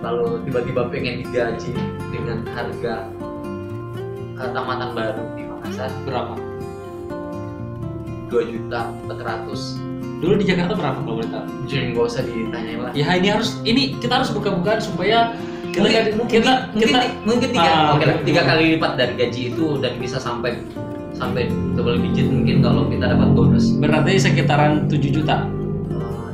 [0.00, 1.74] Lalu tiba-tiba pengen digaji
[2.14, 3.04] dengan harga
[4.54, 5.90] tamatan baru di Makassar.
[6.06, 6.34] Berapa?
[8.30, 11.46] 2 juta 400 Dulu di Jakarta berapa kalau boleh tahu?
[11.64, 12.92] jadi nggak usah ditanyain lah.
[12.92, 15.32] Ya ini harus ini kita harus buka-bukaan supaya
[15.70, 18.24] kita mungkin, kita mungkin, kita mungkin tiga Ah, oke lah, oke.
[18.24, 20.58] tiga kali lipat dari gaji itu dan bisa sampai
[21.12, 25.44] sampai double digit mungkin kalau kita dapat bonus berarti sekitaran 7 juta.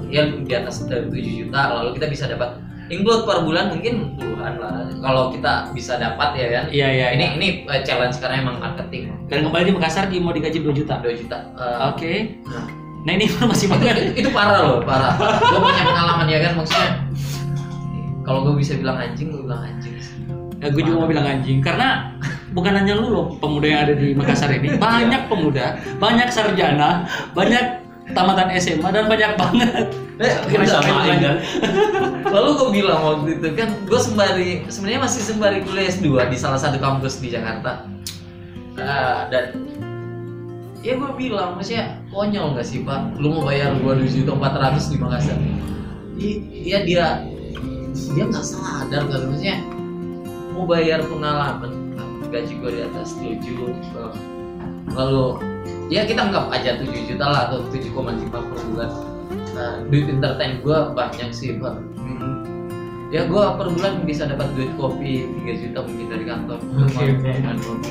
[0.08, 4.14] Eh, ya di atas dari 7 juta lalu kita bisa dapat include per bulan mungkin
[4.14, 7.06] puluhan lah kalau kita bisa dapat ya kan Iya iya.
[7.12, 10.58] ini ini ini eh, challenge karena emang marketing dan kembali di Makassar di mau digaji
[10.60, 10.94] 2 juta.
[10.98, 12.12] 2 juta Eh, Oke.
[12.44, 12.66] nah,
[13.02, 13.94] Nah ini informasi itu, banget.
[13.94, 16.90] itu, itu parah loh parah gue punya pengalaman ya kan maksudnya
[18.26, 20.18] kalau gue bisa bilang anjing gue bilang anjing sih.
[20.56, 22.16] Ya, gue juga mau bilang anjing karena
[22.50, 27.84] bukan hanya lu loh pemuda yang ada di Makassar ini banyak pemuda banyak sarjana banyak
[28.08, 29.86] tamatan SMA dan banyak banget
[30.16, 31.36] Eh, Kita samain kan
[32.24, 36.56] Lalu gue bilang waktu itu kan gue sembari sebenarnya masih sembari kuliah S2 di salah
[36.56, 37.84] satu kampus di Jakarta.
[38.76, 39.60] Ah, dan
[40.80, 43.20] ya gue bilang maksudnya konyol gak sih pak?
[43.20, 45.36] Lu mau bayar gue dua juta empat ratus di Makassar?
[46.16, 47.06] I- Iya dia
[48.12, 49.56] dia nggak sadar kan maksudnya
[50.52, 51.72] mau bayar pengalaman
[52.28, 53.38] gaji gue di atas 7
[54.92, 55.24] lalu
[55.88, 58.90] ya kita anggap aja 7 juta lah atau 7,5 per bulan.
[59.56, 61.80] Nah, duit entertain gue banyak sih pak.
[63.14, 66.58] Ya gue per bulan bisa dapat duit kopi 3 juta mungkin dari kantor.
[66.60, 67.90] Dan kopi.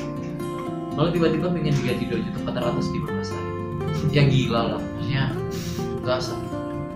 [0.96, 3.42] lalu tiba-tiba pengen digaji 2 juta 400 di Makassar
[4.16, 5.24] ya gila lah maksudnya
[6.08, 6.20] gak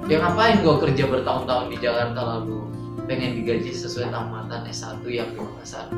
[0.08, 2.69] ya ngapain gue kerja bertahun-tahun di Jakarta lalu
[3.08, 5.88] pengen digaji sesuai tamatan S1 yang di Makassar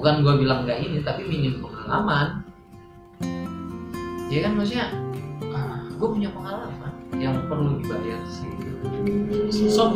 [0.00, 2.40] bukan gue bilang nggak ini tapi minim pengalaman.
[4.32, 4.88] Ya kan maksudnya?
[6.00, 8.48] Gue punya pengalaman yang perlu dibayar sih.
[9.52, 9.92] So,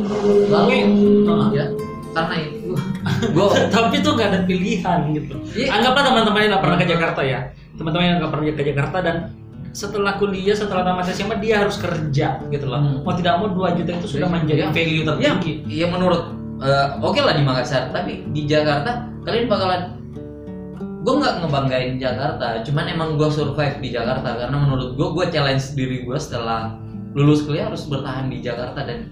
[0.53, 1.49] lalu Ah.
[1.49, 1.67] ya
[2.13, 2.77] karena itu.
[3.35, 5.35] Gue tapi tuh gak ada pilihan gitu.
[5.57, 5.81] Iya.
[5.81, 7.41] anggaplah teman-teman yang gak pernah ke Jakarta ya.
[7.81, 9.17] Teman-teman yang gak pernah ke Jakarta dan
[9.75, 13.03] setelah kuliah setelah tamat SMA dia harus kerja gitu loh Hmm.
[13.03, 14.35] mau tidak mau 2 juta itu sudah Iya.
[14.39, 14.71] menjadi Iya.
[14.71, 16.23] value ya, tertinggi ya menurut
[16.63, 19.83] eh, oke lah di Makassar tapi di Jakarta kalian bakalan
[21.05, 25.75] gue nggak ngebanggain Jakarta cuman emang gue survive di Jakarta karena menurut gue gue challenge
[25.75, 26.79] diri gue setelah
[27.13, 29.11] lulus kuliah harus bertahan di Jakarta dan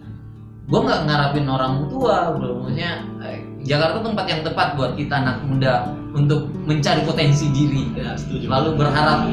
[0.63, 5.43] gue nggak ngarapin orang tua bro maksudnya eh, Jakarta tempat yang tepat buat kita anak
[5.43, 5.75] muda
[6.15, 9.27] untuk mencari potensi diri ya setuju lalu berharap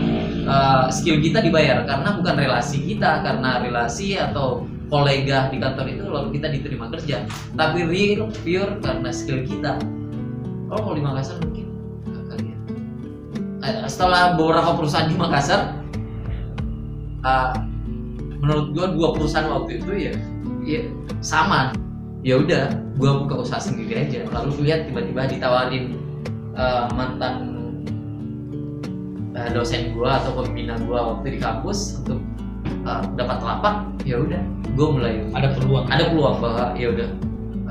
[0.49, 6.03] uh, skill kita dibayar karena bukan relasi kita karena relasi atau kolega di kantor itu
[6.09, 7.23] lalu kita diterima kerja.
[7.53, 9.77] Tapi real pure karena skill kita.
[10.73, 11.69] Oh kalau di Makassar mungkin
[12.09, 12.57] nggak kali ya.
[13.69, 15.77] Eh, setelah beberapa perusahaan di Makassar
[17.21, 17.53] uh,
[18.41, 20.13] menurut gua dua perusahaan waktu itu ya
[20.65, 20.81] ya
[21.21, 21.73] sama.
[22.19, 24.27] Ya udah gua buka usaha sendiri aja.
[24.27, 25.95] Lalu lihat tiba-tiba ditawarin
[26.57, 27.58] uh, mantan
[29.39, 32.19] uh, dosen gua atau pembina gua waktu di kampus untuk
[32.83, 34.43] uh, dapat lapak ya udah
[34.75, 35.23] gua mulai.
[35.31, 35.85] Ada peluang.
[35.87, 37.09] Ada peluang bahwa ya udah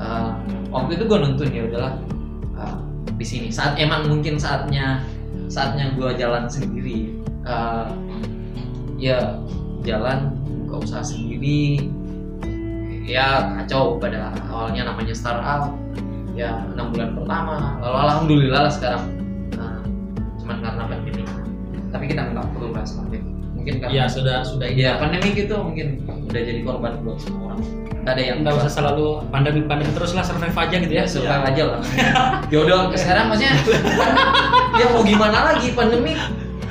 [0.01, 0.29] uh,
[0.73, 1.93] waktu itu gua nuntun ya udahlah
[2.57, 2.77] uh,
[3.13, 3.47] di sini.
[3.53, 5.05] Saat emang mungkin saatnya
[5.45, 7.13] saatnya gua jalan sendiri
[7.45, 7.93] uh,
[8.97, 9.37] ya
[9.85, 10.33] jalan
[10.65, 11.89] buka usaha sendiri
[13.09, 15.73] ya kacau pada awalnya namanya startup
[16.37, 19.03] ya enam bulan pertama lalu alhamdulillah lah sekarang
[19.57, 19.81] uh,
[20.37, 21.23] cuman karena pandemi
[21.89, 25.99] tapi kita nggak perlu bahas pandemi mungkin karena ya sudah sudah ya pandemi gitu mungkin
[26.31, 27.59] udah jadi korban buat semua orang.
[27.99, 31.03] Gak ada yang nggak usah selalu pandemi-pandemi terus lah survive aja gitu ya.
[31.03, 31.11] ya.
[31.11, 31.79] survive aja lah.
[32.47, 33.53] Ya udah sekarang maksudnya.
[33.59, 34.13] Kan,
[34.79, 36.15] ya mau gimana lagi pandemi?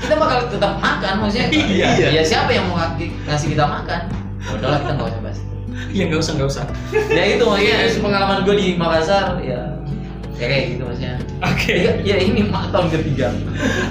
[0.01, 1.47] Kita bakal tetap makan maksudnya.
[1.53, 2.09] Iya.
[2.19, 2.81] ya siapa yang mau
[3.29, 4.01] ngasih kita makan?
[4.41, 5.39] Ya udahlah kita nggak usah bahas.
[5.39, 5.55] Itu.
[5.93, 6.65] Iya nggak usah nggak usah.
[7.13, 7.77] ya itu maksudnya.
[8.01, 9.61] Pengalaman gue di Makassar ya.
[10.41, 11.73] Ya kayak gitu maksudnya Oke.
[11.79, 13.31] ya, ya ini mak- tahun ketiga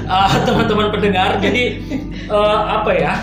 [0.05, 1.79] Ah, teman-teman pendengar, jadi
[2.25, 3.13] eh, apa ya?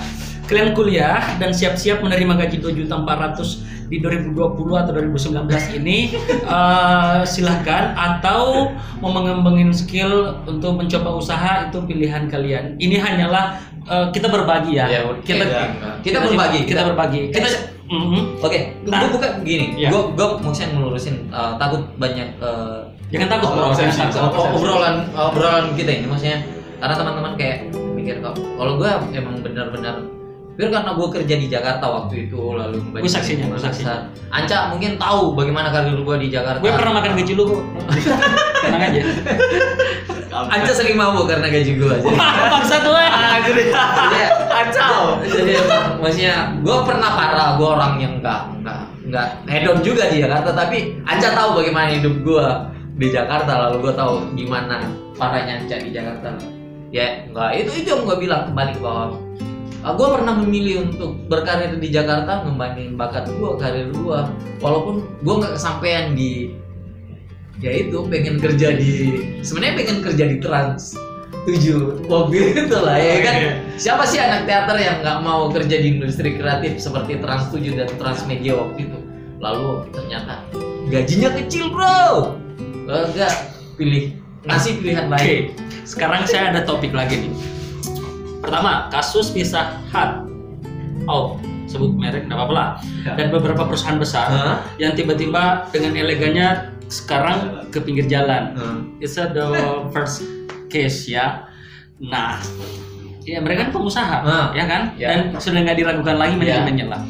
[0.45, 4.37] Kalian kuliah dan siap-siap menerima gaji 2.400 di 2020
[4.75, 5.41] atau 2019
[5.75, 12.77] ini eh, silahkan atau mau mengembangin skill untuk mencoba usaha itu pilihan kalian.
[12.77, 14.85] Ini hanyalah eh, kita berbagi ya.
[14.87, 15.65] Ya, kita ya.
[16.01, 17.23] Kita berbagi, Kita, kita- berbagi.
[17.31, 17.49] Kita
[17.85, 18.41] Mhm.
[18.41, 18.97] Oke, Nah.
[18.97, 19.77] gue bukan gini.
[19.77, 19.93] Iya.
[19.93, 23.65] Gue gue maksudnya melurusin uh, takut banyak uh, Jangan takut bro.
[23.67, 24.31] obrolan, Jangan takut.
[24.35, 26.39] ob- obrolan obrolan kita ini maksudnya
[26.77, 27.57] karena teman-teman kayak
[27.95, 29.97] mikir kok kalau gue emang benar-benar
[30.55, 34.07] biar karena gue kerja di Jakarta waktu itu lalu Gue saksinya, gue saksinya.
[34.31, 36.63] Anca mungkin tahu bagaimana karir gue di Jakarta.
[36.63, 37.63] Gue pernah makan gaji lu kok.
[38.63, 39.01] Tenang aja.
[40.31, 41.95] Anca sering mabuk karena gaji gue.
[42.47, 42.95] Bangsa tuh.
[42.95, 43.63] Jadi
[44.47, 45.19] Ancau.
[45.21, 45.53] Jadi
[45.99, 48.79] maksudnya gue pernah parah, gue orang yang nggak nggak
[49.11, 52.47] nggak hedon juga di Jakarta, tapi Anca tahu bagaimana hidup gue
[52.95, 54.87] di Jakarta, lalu gue tahu gimana
[55.19, 56.29] parahnya Anca di Jakarta.
[56.95, 59.19] Ya nggak itu itu yang gue bilang kembali bahwa
[59.85, 64.19] gue pernah memilih untuk berkarir di Jakarta ngembangin bakat gue, karir gue,
[64.63, 66.55] walaupun gue nggak kesampaian di
[67.59, 68.93] ya itu pengen kerja di
[69.43, 70.99] sebenarnya pengen kerja di Trans
[71.45, 73.35] tujuh mobil itu lah ya kan?
[73.75, 77.89] Siapa sih anak teater yang nggak mau kerja di industri kreatif seperti Trans 7 dan
[77.99, 78.99] Transmedia waktu itu?
[79.43, 80.47] Lalu ternyata
[80.89, 82.39] gajinya kecil bro
[82.87, 83.33] enggak
[83.75, 84.05] pilih
[84.45, 87.33] ngasih pilihan lain sekarang saya ada topik lagi nih.
[88.41, 90.29] Pertama, kasus Pizza Hut.
[91.05, 92.69] Oh, sebut merek, nggak apa-apa lah.
[93.05, 93.13] Ya.
[93.17, 94.57] Dan beberapa perusahaan besar Hah?
[94.77, 98.53] yang tiba-tiba dengan elegannya sekarang ke pinggir jalan.
[98.57, 98.77] Hah?
[99.01, 99.47] It's the
[99.93, 100.25] first
[100.69, 101.49] case ya.
[102.01, 102.41] Nah,
[103.25, 104.83] ya mereka kan pengusaha, Nah, ya kan?
[104.97, 105.09] ya.
[105.13, 106.41] Dan sudah nggak diragukan lagi Ya.
[106.41, 107.01] manajemennya lah.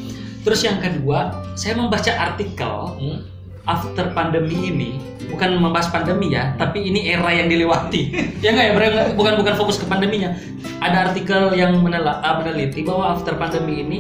[0.43, 1.19] Terus yang kedua,
[1.55, 3.19] saya membaca artikel Hmm?
[3.65, 4.91] After pandemi ini
[5.29, 8.13] bukan membahas pandemi ya, tapi ini era yang dilewati.
[8.45, 8.73] ya nggak ya,
[9.17, 10.37] bukan bukan fokus ke pandeminya.
[10.85, 13.99] Ada artikel yang ah, meneliti bahwa after pandemi ini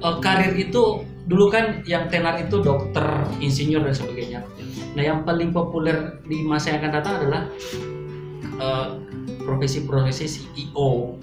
[0.00, 3.04] eh, karir itu dulu kan yang tenar itu dokter,
[3.42, 4.40] insinyur dan sebagainya.
[4.96, 7.42] Nah, yang paling populer di masa yang akan datang adalah
[8.58, 8.86] eh,
[9.44, 11.20] profesi-profesi CEO,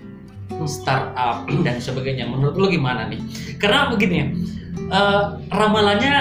[0.70, 2.30] startup dan sebagainya.
[2.30, 3.20] Menurut lo gimana nih?
[3.58, 4.28] Karena begini ya,
[4.94, 6.16] eh, ramalannya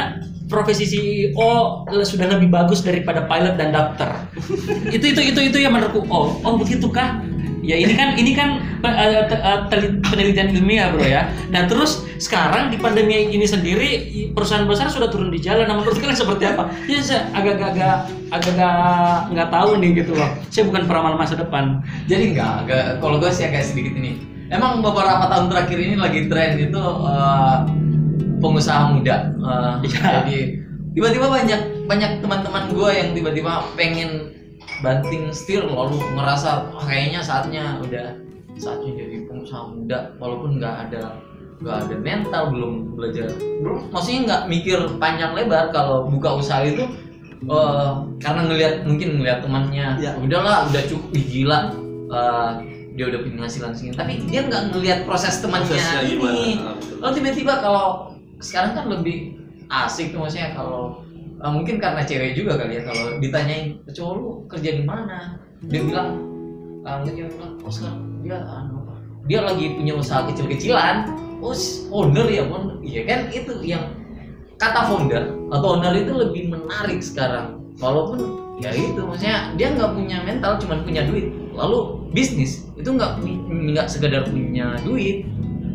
[0.50, 4.11] profesi CEO sudah lebih bagus daripada pilot dan dokter.
[4.96, 7.22] itu itu itu itu yang menurutku oh oh begitu kah?
[7.62, 11.31] Ya ini kan ini kan eh, eh, teli- penelitian ilmiah bro ya.
[11.55, 13.90] Nah terus sekarang di pandemi ini sendiri
[14.35, 15.70] perusahaan besar sudah turun di jalan.
[15.70, 16.66] Nah menurut kalian seperti apa?
[16.90, 20.31] Ya saya agak-agak agak-agak nggak tahu nih gitu loh.
[20.50, 21.87] Saya bukan peramal masa depan.
[22.11, 26.20] jadi enggak, enggak kalau gue sih agak sedikit ini emang beberapa tahun terakhir ini lagi
[26.28, 27.57] tren itu eh,
[28.42, 30.00] pengusaha muda Eh, Iya.
[30.20, 30.38] jadi
[30.92, 34.11] tiba-tiba banyak banyak teman-teman gue yang tiba-tiba pengen
[34.78, 38.18] banting setir lalu ngerasa "Wah, kayaknya saatnya udah
[38.55, 41.16] saatnya jadi pengusaha muda walaupun nggak ada
[41.59, 46.83] nggak ada mental belum belajar belum maksudnya nggak mikir panjang lebar kalau buka usaha itu
[47.42, 50.12] eh, karena ngelihat mungkin ngelihat temannya Ya.
[50.14, 51.61] udahlah udah cukup gila
[52.11, 52.50] eh,
[52.92, 56.61] dia udah punya penghasilan segini tapi dia nggak ngelihat proses temannya Prosesnya ini?
[56.61, 56.76] Ah.
[57.00, 58.12] Lalu tiba-tiba kalau
[58.42, 59.38] sekarang kan lebih
[59.70, 61.00] asik tuh maksudnya kalau
[61.40, 65.38] eh, mungkin karena cewek juga kali ya kalau ditanyain cowok lu kerja di mana?
[65.70, 66.09] Dia bilang
[66.83, 68.83] dia bilang oh sekarang dia anu
[69.31, 71.14] dia lagi punya usaha kecil-kecilan.
[71.42, 71.55] Oh
[71.94, 72.78] owner ya owner.
[72.83, 73.20] Iya kan?
[73.31, 73.94] Itu yang
[74.59, 77.62] kata founder atau owner itu lebih menarik sekarang.
[77.78, 78.18] Walaupun
[78.62, 81.31] ya itu maksudnya dia nggak punya mental cuman punya duit.
[81.55, 85.26] Lalu bisnis itu nggak nggak sekedar punya duit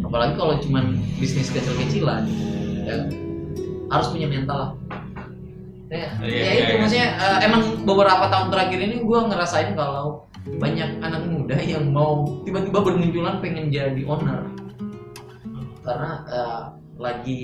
[0.07, 2.23] apalagi kalau cuman bisnis kecil-kecilan
[2.87, 2.95] ya
[3.87, 4.71] harus punya mental lah
[5.91, 6.79] ya, Iya, ya iya, itu iya.
[6.79, 12.23] maksudnya eh, emang beberapa tahun terakhir ini gue ngerasain kalau banyak anak muda yang mau
[12.47, 14.47] tiba-tiba bermunculan pengen jadi owner
[15.83, 16.61] karena eh,
[16.97, 17.41] lagi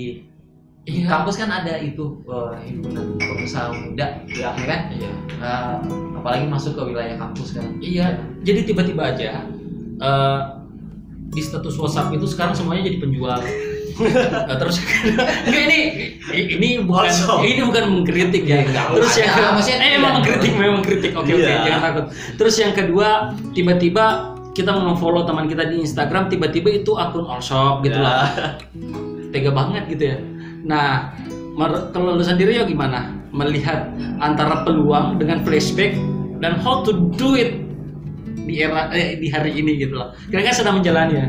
[0.84, 1.08] Iya.
[1.08, 5.12] kampus kan ada itu eh, himpunan pengusaha muda ya kan Iya.
[5.40, 5.74] Eh,
[6.16, 9.48] apalagi masuk ke wilayah kampus kan Iya, jadi tiba-tiba aja
[10.00, 10.40] eh,
[11.34, 13.40] di status WhatsApp itu sekarang semuanya jadi penjual.
[13.94, 14.82] Nah, terus
[15.46, 15.78] ini
[16.34, 17.46] ini bukan WhatsApp.
[17.46, 18.66] ini bukan mengkritik ya.
[18.66, 19.94] Iya, terus yang kedua, maksudnya eh, tidak.
[19.94, 21.12] memang mengkritik, memang mengkritik.
[21.14, 21.62] Oke oke, Iya.
[21.62, 22.04] jangan takut.
[22.34, 23.08] Terus yang kedua,
[23.54, 24.04] tiba-tiba
[24.50, 28.02] kita follow teman kita di Instagram, tiba-tiba itu akun all shop gitu Ya.
[28.02, 28.26] lah.
[29.30, 30.18] Tega banget gitu ya.
[30.66, 31.14] Nah,
[31.94, 35.94] kalau lu sendiri ya gimana melihat antara peluang dengan flashback
[36.42, 37.62] dan how to do it
[38.44, 40.12] di era eh, di hari ini gitu loh.
[40.28, 41.28] Kira-kira sedang menjalani ya.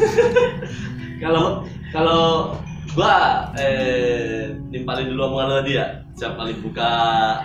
[1.22, 2.56] kalau kalau
[2.94, 6.90] gua eh nimpalin dulu omongan tadi ya setiap kali buka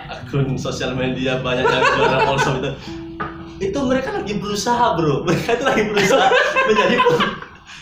[0.08, 2.70] akun sosial media banyak yang juara also itu.
[3.56, 5.20] Itu mereka lagi berusaha bro.
[5.26, 6.28] Mereka itu lagi berusaha
[6.68, 7.36] menjadi peng-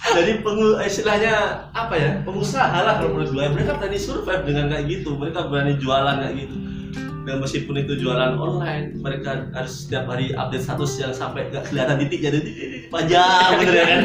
[0.05, 1.35] jadi pengu istilahnya
[1.75, 2.11] apa ya?
[2.23, 5.19] Pengusaha lah kalau menurut gue mereka berani survive dengan kayak gitu.
[5.19, 6.64] Mereka berani jualan kayak gitu
[7.25, 11.97] dan meskipun itu jualan online mereka harus setiap hari update status yang sampai nggak kelihatan
[11.99, 12.39] titik jadi
[12.89, 14.01] panjang bener ya kan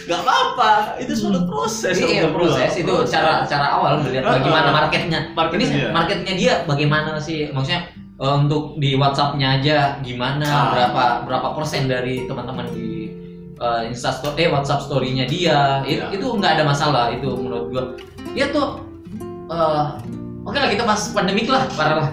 [0.00, 4.68] nggak apa-apa itu suatu proses Jadi iya, proses itu cara cara awal melihat Ah, bagaimana
[4.68, 4.74] ah.
[4.74, 5.20] marketnya.
[5.32, 5.88] Marketnya Ini dia.
[5.92, 7.46] marketnya dia bagaimana sih?
[7.48, 10.66] Maksudnya eh, untuk di WhatsApp-nya aja gimana Ah.
[10.74, 13.14] berapa berapa persen dari teman-teman di
[13.54, 16.10] eh, Insta story, eh WhatsApp story-nya dia Iya.
[16.10, 17.82] itu nggak ada masalah itu menurut gua.
[18.34, 18.82] Dia tuh
[19.46, 19.84] eh,
[20.50, 22.10] oke lah kita pas pandemik lah parah lah.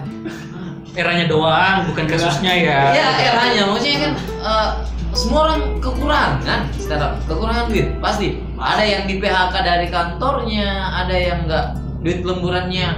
[0.94, 2.80] Eranya doang, bukan kasusnya ya.
[2.94, 3.62] Iya eranya.
[3.70, 4.68] Maksudnya kan eh,
[5.14, 8.38] semua orang kekurangan sekarang kekurangan duit pasti.
[8.58, 11.66] Ada yang di PHK dari kantornya ada yang nggak
[12.06, 12.88] duit lemburannya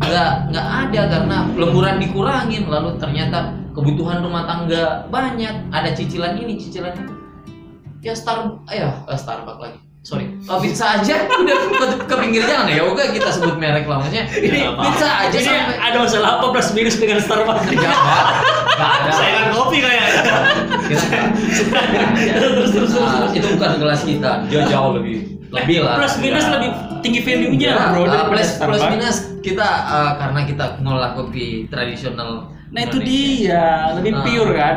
[0.00, 2.64] nggak nggak ada karena lemburan dikurangin.
[2.68, 7.14] Lalu ternyata kebutuhan rumah tangga banyak ada cicilan ini cicilan itu.
[8.00, 12.66] Ya star ayo eh, Starbucks lagi sorry oh, pizza aja udah ke, ke pinggir jalan
[12.66, 14.80] ya oke kita sebut merek lah maksudnya ini apa.
[14.82, 17.64] pizza aja Ini sampai ada masalah apa plus minus dengan Starbucks?
[17.66, 18.16] Nggak ada.
[18.70, 19.10] Nggak ada.
[19.12, 20.08] saingan kopi kayaknya
[20.90, 23.06] Kita terus terus terus.
[23.06, 25.16] Nah, itu bukan kelas kita, dia jauh lebih
[25.50, 25.98] lebih lah.
[25.98, 26.52] Plus minus Ya.
[26.54, 28.00] lebih tinggi value-nya, Ya, bro.
[28.00, 28.90] uh, daripada plus plus Starbucks.
[28.90, 32.30] minus kita uh, karena kita ngolah kopi tradisional.
[32.70, 34.22] Nah itu dia, lebih Nah.
[34.22, 34.76] pure kan?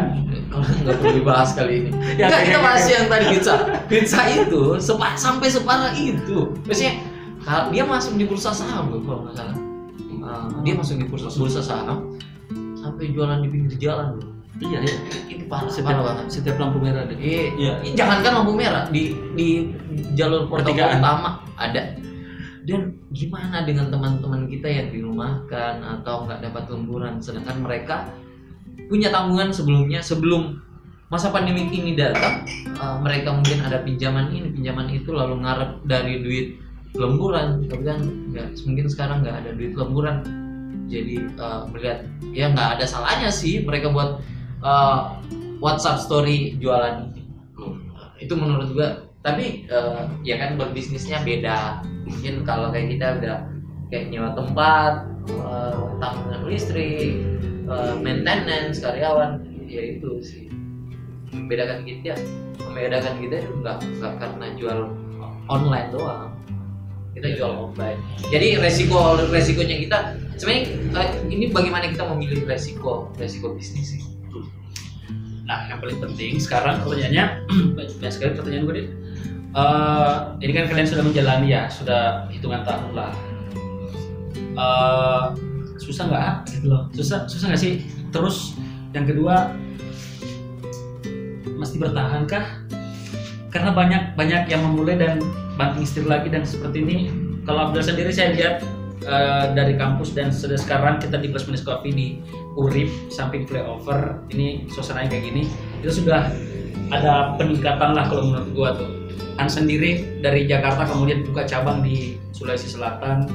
[0.54, 1.90] Nggak perlu dibahas kali ini.
[2.20, 3.56] Ya, Enggak, oke, kita bahas yang tadi pizza.
[3.88, 6.54] Pizza itu sepa- sampai separah itu.
[6.64, 6.94] Maksudnya
[7.42, 9.58] kalau dia masuk di bursa saham loh kalau nggak salah.
[10.24, 12.16] Uh, dia masuk di bursa bursa saham
[12.74, 14.30] sampai jualan di pinggir jalan loh.
[14.56, 14.96] Iya ya.
[15.28, 16.26] Ini parah, parah Setiap banget.
[16.30, 17.18] setiap lampu merah deh.
[17.18, 17.74] Iya, Iya.
[17.98, 19.74] jangankan lampu merah di di
[20.14, 21.02] jalur protokol Pertigaan.
[21.02, 21.84] utama ada.
[22.64, 28.08] Dan gimana dengan teman-teman kita yang dirumahkan atau nggak dapat lemburan, sedangkan mereka
[28.88, 30.62] punya tanggungan sebelumnya sebelum
[31.14, 36.26] masa pandemi ini datang, eh, mereka mungkin ada pinjaman ini, pinjaman itu, lalu ngarep dari
[36.26, 36.48] duit
[36.98, 38.00] lemburan, tapi kan
[38.34, 40.26] nggak, mungkin sekarang nggak ada duit lemburan,
[40.90, 42.00] jadi eh, melihat
[42.34, 44.22] ya nggak ada salahnya sih mereka buat
[44.66, 45.00] eh,
[45.62, 47.24] WhatsApp story jualan ini.
[48.20, 49.08] Itu menurut gua.
[49.24, 51.86] Tapi eh, ya kan berbisnisnya beda.
[52.10, 53.38] Mungkin kalau kayak kita udah
[53.88, 54.94] kayak nyewa tempat
[55.30, 57.22] eh, tanggungan listrik
[57.68, 60.46] eh, maintenance karyawan ya itu sih.
[61.34, 62.16] Membedakan kita
[62.62, 64.80] membedakan kita itu nggak nggak karena jual
[65.50, 66.32] online doang.
[67.14, 68.00] Kita jual offline.
[68.34, 69.98] Jadi resiko resikonya kita
[70.38, 70.64] sebenarnya
[70.98, 74.02] eh, ini bagaimana kita memilih resiko resiko bisnis sih?
[75.44, 77.26] Nah, yang paling penting sekarang pertanyaannya
[77.76, 78.88] banyak sekali pertanyaan gue deh.
[79.54, 83.14] Eh, ini kan kalian sudah menjalani ya, sudah hitungan tahun lah.
[84.34, 85.24] Eh,
[85.78, 86.34] susah nggak?
[86.54, 86.90] Gitu loh.
[86.94, 87.74] Susah, susah nggak sih?
[88.14, 88.58] Terus
[88.94, 89.54] yang kedua,
[91.58, 92.46] mesti bertahankah?
[93.54, 95.22] Karena banyak banyak yang memulai dan
[95.58, 96.98] banting setir lagi dan seperti ini.
[97.46, 98.66] Kalau Abdul sendiri saya lihat
[99.06, 102.08] eh, dari kampus dan sudah sekarang kita di Plus Minus Coffee di
[102.54, 105.44] Urip samping flyover ini suasananya kayak gini
[105.82, 106.30] itu sudah
[106.94, 108.90] ada peningkatan lah kalau menurut gua tuh
[109.42, 113.26] An sendiri dari Jakarta kemudian buka cabang di Sulawesi Selatan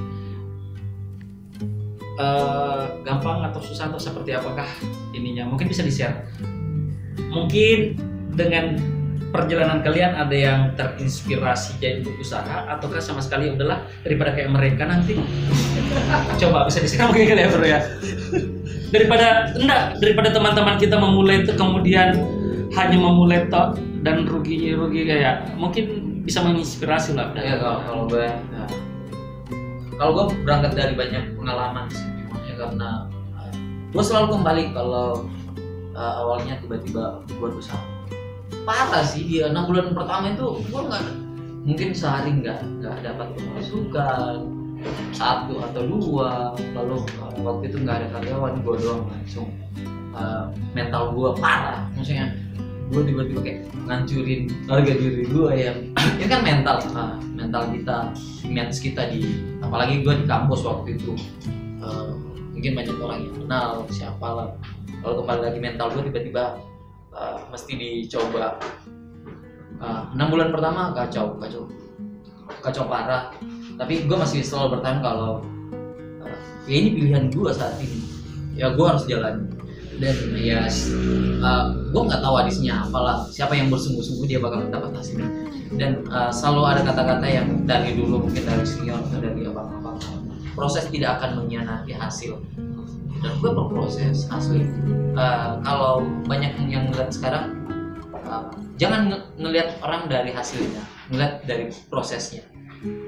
[2.19, 4.67] Eh, gampang atau susah atau seperti apakah
[5.15, 5.47] ininya?
[5.47, 6.27] Mungkin bisa di share
[7.31, 7.95] mungkin
[8.35, 8.75] dengan
[9.31, 15.15] perjalanan kalian ada yang terinspirasi jadi berusaha ataukah sama sekali udahlah daripada kayak mereka nanti.
[16.43, 17.81] Coba bisa di share mungkin kali ya bro ya.
[18.91, 22.19] Daripada enggak daripada teman-teman kita memulai itu kemudian
[22.75, 27.31] hanya memulai tok dan rugi rugi kayak mungkin bisa menginspirasi lah.
[27.39, 28.35] Ya kalau kalau gue ya.
[29.99, 32.07] Kalau gue berangkat dari banyak pengalaman sih
[32.47, 33.11] ya karena
[33.91, 35.27] gue selalu kembali kalau
[35.99, 37.83] uh, awalnya tiba-tiba buat usaha.
[38.63, 41.05] Parah sih dia enam bulan pertama itu gue nggak
[41.67, 44.39] mungkin sehari nggak nggak dapat pemasukan
[45.11, 46.55] satu atau dua.
[46.79, 49.51] Lalu uh, waktu itu nggak ada karyawan gue doang langsung
[50.15, 51.91] uh, mental gue parah.
[51.99, 52.39] Maksudnya
[52.89, 55.51] gue tiba-tiba kayak ngancurin harga diri gue
[56.17, 57.97] ini kan mental ah, mental kita
[58.49, 59.21] image kita di
[59.61, 61.13] apalagi gue di kampus waktu itu.
[61.79, 62.11] Eh,
[62.57, 64.49] mungkin banyak orang yang kenal siapa lah
[65.05, 66.59] kalau kembali lagi mental gue tiba-tiba
[67.13, 68.57] eh, mesti dicoba.
[69.79, 71.69] Eh, enam bulan pertama kacau kacau
[72.65, 73.31] kacau parah.
[73.79, 75.39] Tapi gue masih selalu bertahan kalau
[76.19, 78.01] uh, ya ini pilihan gue saat ini.
[78.59, 79.55] Ya gue harus jalan
[79.99, 80.63] dan ya
[81.43, 85.29] uh, gue nggak tahu hadisnya apalah siapa yang bersungguh-sungguh dia bakal mendapat hasilnya.
[85.75, 89.99] Dan uh, selalu ada kata-kata yang dari dulu mungkin dari senior atau dari abang-abang.
[90.55, 92.41] Proses tidak akan mengkhianati hasil.
[93.19, 94.65] Dan gue berproses asli.
[95.19, 97.59] Uh, kalau banyak yang ngeliat sekarang
[98.23, 102.47] uh, jangan nge- ngelihat orang dari hasilnya ngeliat dari prosesnya.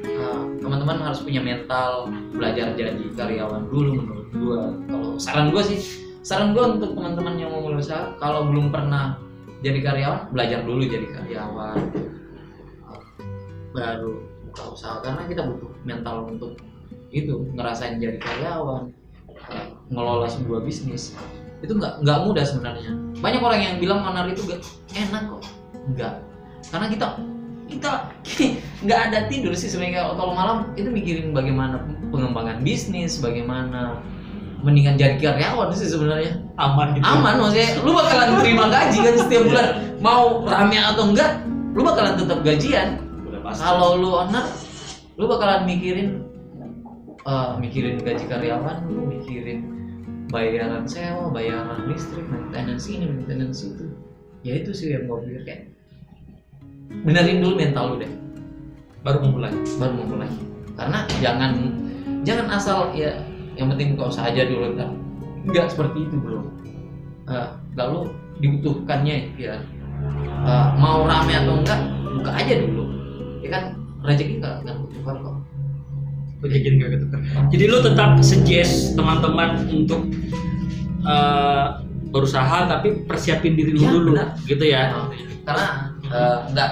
[0.03, 4.61] Uh, teman-teman harus punya mental belajar jadi karyawan dulu menurut gue
[4.91, 9.17] kalau saran gue sih saran gue untuk teman-teman yang mau mulai usaha kalau belum pernah
[9.61, 11.77] jadi karyawan belajar dulu jadi karyawan.
[13.73, 14.13] Baru
[14.51, 16.57] buka usaha karena kita butuh mental untuk
[17.11, 18.93] itu ngerasain jadi karyawan
[19.29, 21.17] uh, ngelola sebuah bisnis.
[21.61, 22.93] Itu nggak nggak mudah sebenarnya.
[23.21, 24.61] Banyak orang yang bilang manar itu gak
[24.97, 25.43] enak kok.
[25.93, 26.15] Nggak.
[26.73, 27.07] Karena kita
[27.69, 27.91] kita
[28.85, 30.09] nggak ada tidur sih sebenarnya.
[30.17, 34.01] Kalau malam itu mikirin bagaimana pengembangan bisnis bagaimana
[34.61, 36.37] mendingan jadi karyawan sih sebenarnya.
[36.61, 39.69] Aman gitu aman maksudnya lu bakalan terima gaji kan setiap bulan.
[40.01, 41.31] Mau rame atau enggak
[41.73, 42.89] lu bakalan tetap gajian.
[43.51, 44.45] Kalau lu owner
[45.19, 46.23] lu bakalan mikirin
[47.25, 49.67] eh, mikirin gaji karyawan lu mikirin
[50.31, 53.85] bayaran sewa bayaran listrik maintenance ini maintenance itu.
[54.41, 55.63] Ya itu sih yang gue pikir kayak
[57.05, 58.13] benerin dulu mental lu deh.
[59.01, 60.31] Baru memulai baru memulai
[60.77, 61.53] karena jangan
[62.25, 63.17] jangan asal ya
[63.55, 64.91] yang penting kau usaha aja dulu ntar
[65.45, 66.41] nggak seperti itu bro
[67.31, 67.47] Eh,
[67.79, 69.55] lalu dibutuhkannya ya
[70.43, 71.79] eh, mau rame atau enggak
[72.11, 72.83] buka aja dulu
[73.39, 73.63] ya kan
[74.03, 75.37] rezeki nggak nggak ketukar kok
[76.41, 77.19] Jadi nggak ketukar.
[77.53, 80.09] Jadi lu tetap suggest teman-teman untuk
[81.01, 81.67] eh,
[82.11, 84.29] berusaha tapi persiapin diri lu Iya, dulu benar.
[84.43, 84.83] gitu ya.
[85.41, 85.67] karena
[86.05, 86.71] eh, nggak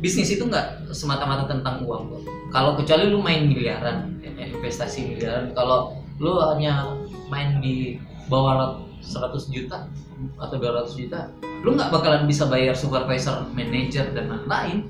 [0.00, 5.54] bisnis itu nggak semata-mata tentang uang kok kalau kecuali lu main miliaran ya, investasi miliaran
[5.54, 6.92] kalau lu hanya
[7.32, 7.96] main di
[8.28, 9.88] bawah 100 juta
[10.36, 11.32] atau 200 juta
[11.64, 14.88] lu nggak bakalan bisa bayar supervisor manager dan lain-lain.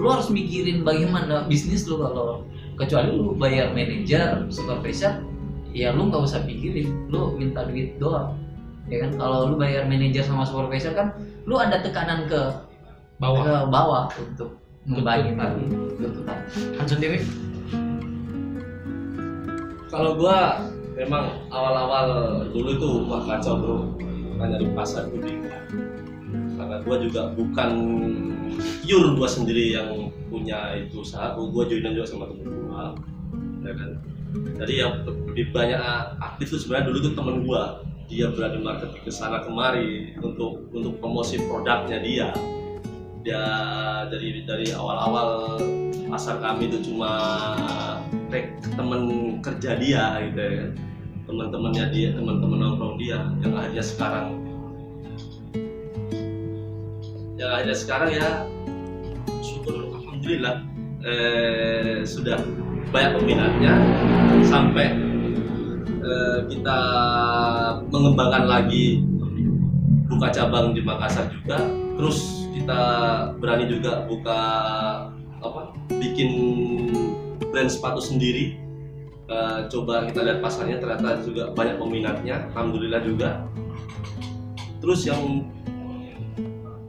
[0.00, 2.48] Lu harus mikirin bagaimana bisnis lu kalau
[2.80, 5.20] kecuali lu bayar manajer supervisor
[5.76, 8.36] ya lu nggak usah pikirin lu minta duit doang.
[8.88, 9.20] Ya kan?
[9.20, 11.12] Kalau lu bayar manajer sama supervisor kan
[11.44, 12.40] lu ada tekanan ke
[13.20, 13.44] Bawah.
[13.44, 14.56] ke bawah untuk
[14.88, 15.64] membagi tadi
[16.00, 16.38] tuntutan.
[16.80, 17.20] Han sendiri
[19.90, 20.62] kalau gua
[20.94, 22.06] memang awal-awal
[22.54, 23.78] dulu tuh wah kacau bro.
[24.38, 25.20] Karena nyari pasar tuh
[26.56, 27.70] karena gua juga bukan
[28.86, 31.34] pure gua sendiri yang punya itu usaha.
[31.34, 32.94] Gua, gua joinan juga sama temen gua
[33.66, 33.90] ya kan?
[34.62, 35.80] Jadi yang lebih banyak
[36.22, 37.82] aktif tuh sebenarnya dulu tuh temen gua.
[38.10, 42.34] Dia berani marketing ke sana kemari untuk untuk promosi produknya dia
[43.20, 43.42] dia
[44.08, 45.60] dari dari awal-awal
[46.08, 47.12] pasar kami itu cuma
[48.74, 49.02] temen
[49.44, 50.70] kerja dia gitu ya kan.
[51.30, 54.26] teman-temannya dia teman-teman nongkrong dia yang akhirnya sekarang
[57.38, 58.28] yang akhirnya sekarang ya
[59.44, 60.54] syukur alhamdulillah
[61.06, 62.40] eh, sudah
[62.90, 63.72] banyak peminatnya
[64.42, 64.86] sampai
[66.02, 66.78] eh, kita
[67.92, 69.04] mengembangkan lagi
[70.10, 71.62] buka cabang di Makassar juga
[71.94, 72.80] terus kita
[73.38, 74.40] berani juga buka
[75.40, 76.30] apa bikin
[77.50, 78.58] brand sepatu sendiri.
[79.30, 83.46] Eh, coba kita lihat pasarnya ternyata juga banyak peminatnya alhamdulillah juga.
[84.82, 85.46] Terus yang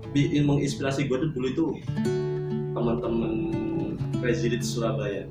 [0.09, 1.66] bi- yang menginspirasi gue tuh dulu itu
[2.74, 3.34] teman-teman
[4.20, 5.30] Crazy Rich Surabaya.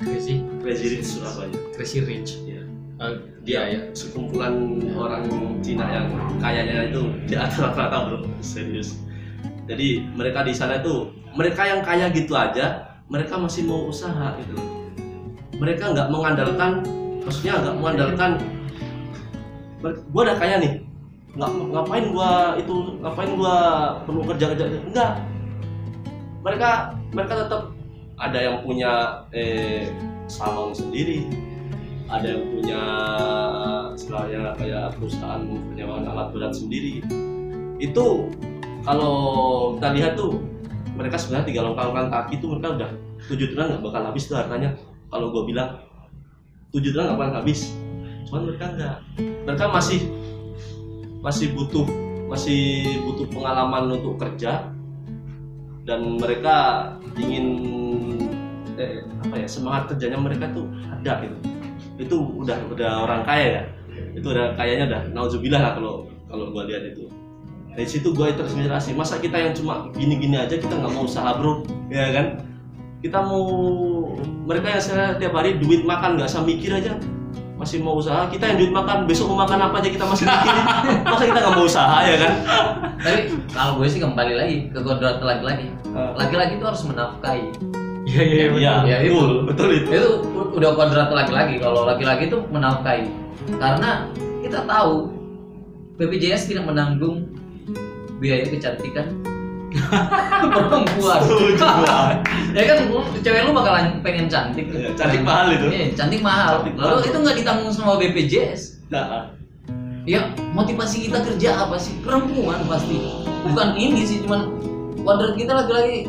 [0.00, 0.44] Crazy?
[0.60, 1.56] Crazy Rich Surabaya.
[1.72, 2.44] Crazy Rich.
[2.44, 2.62] Iya.
[3.00, 3.14] Eh,
[3.48, 5.24] dia ya sekumpulan orang
[5.64, 8.18] Cina yang kayanya itu di atas rata-rata bro.
[8.44, 9.00] Serius
[9.70, 14.58] jadi mereka di sana itu mereka yang kaya gitu aja mereka masih mau usaha gitu.
[15.62, 16.82] Mereka nggak mengandalkan
[17.22, 18.30] maksudnya nggak mengandalkan
[19.78, 20.72] "Mer- gua udah kaya nih.
[21.38, 23.56] Nggak ngapain gua itu ngapain gua
[24.02, 25.12] perlu kerja kerja enggak
[26.42, 27.62] mereka mereka tetap
[28.18, 29.86] ada yang punya eh,
[30.26, 31.30] salon sendiri
[32.10, 32.82] ada yang punya
[33.94, 37.06] istilahnya kayak perusahaan penyewaan alat berat sendiri.
[37.78, 38.26] Itu
[38.80, 39.14] kalau
[39.76, 40.40] kita lihat tuh
[40.96, 42.90] mereka sebenarnya tiga langkah-langkah kaki tuh mereka udah
[43.28, 44.70] tujuh triliun nggak bakal habis tuh hartanya.
[45.10, 45.80] Kalau gue bilang
[46.72, 47.60] tujuh triliun nggak bakal habis.
[48.28, 48.96] Cuman mereka nggak
[49.48, 50.00] mereka masih
[51.20, 51.86] masih butuh
[52.28, 52.60] masih
[53.04, 54.72] butuh pengalaman untuk kerja.
[55.84, 56.56] Dan mereka
[57.16, 57.46] ingin
[58.76, 60.68] eh, apa ya semangat kerjanya mereka tuh
[61.00, 61.36] ada gitu.
[62.00, 63.62] Itu udah udah orang kaya ya.
[64.16, 67.19] Itu udah kayaknya udah nauzubillah lah kalau kalau gua lihat itu
[67.70, 71.62] dari situ gua terinspirasi masa kita yang cuma gini-gini aja kita nggak mau usaha bro
[71.88, 72.26] ya kan
[73.00, 73.42] kita mau
[74.44, 76.98] mereka yang saya tiap hari duit makan nggak usah mikir aja
[77.56, 80.64] masih mau usaha kita yang duit makan besok mau makan apa aja kita masih mikirin
[81.12, 82.32] masa kita nggak mau usaha ya kan
[83.00, 85.72] Tapi kalau gue sih kembali lagi ke kodrat laki-laki.
[85.72, 86.12] Eh.
[86.20, 87.48] Laki-laki itu harus menafkahi.
[88.04, 89.16] Iya iya iya Ya, itu.
[89.16, 90.10] betul betul itu Itu
[90.52, 91.56] udah kodrat laki-laki.
[91.64, 93.08] Kalau laki-laki itu menafkahi.
[93.56, 94.04] Karena
[94.44, 95.08] kita tahu
[95.96, 97.24] BPJS tidak menanggung
[98.20, 99.06] biaya kecantikan
[100.54, 101.20] perempuan.
[102.50, 102.78] Ya kan
[103.22, 104.66] cewek lu bakalan pengen cantik.
[104.74, 105.66] Iya, cantik mahal itu.
[105.70, 106.66] Iya, cantik mahal.
[106.66, 107.06] Cantik Lalu mahal.
[107.06, 108.62] itu nggak ditanggung sama BPJS.
[108.90, 109.30] Nah,
[110.02, 111.94] Ya, motivasi kita kerja apa sih?
[112.02, 112.98] Perempuan pasti.
[113.46, 114.48] Bukan ini sih, cuman
[115.04, 116.08] kodrat kita lagi-lagi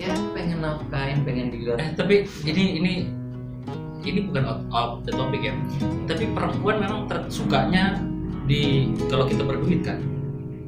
[0.00, 1.76] ya pengen nafkain, pengen dilihat.
[1.76, 2.92] Eh tapi ini ini
[4.00, 5.52] ini bukan out of the topic ya.
[6.08, 8.00] Tapi perempuan memang ter- sukanya
[8.46, 10.00] di kalau kita berduit kan.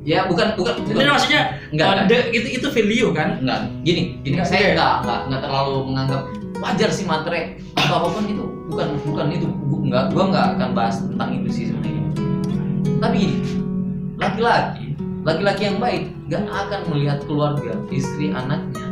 [0.07, 1.07] Ya, bukan bukan Ini bukan.
[1.19, 1.43] maksudnya
[1.75, 3.43] Enggak, kode itu itu value kan.
[3.43, 4.39] Enggak, gini, gini.
[4.39, 4.71] Enggak, saya oke.
[4.79, 6.21] enggak, enggak, enggak terlalu menganggap
[6.63, 7.43] wajar sih materai
[7.75, 8.45] atau apa pun itu.
[8.71, 9.47] Bukan bukan itu.
[9.51, 12.03] Bu- enggak gua enggak akan bahas tentang itu sih sebenarnya.
[13.03, 13.37] Tapi gini
[14.17, 14.87] laki-laki
[15.27, 18.87] laki-laki yang baik enggak akan melihat keluarga istri anaknya.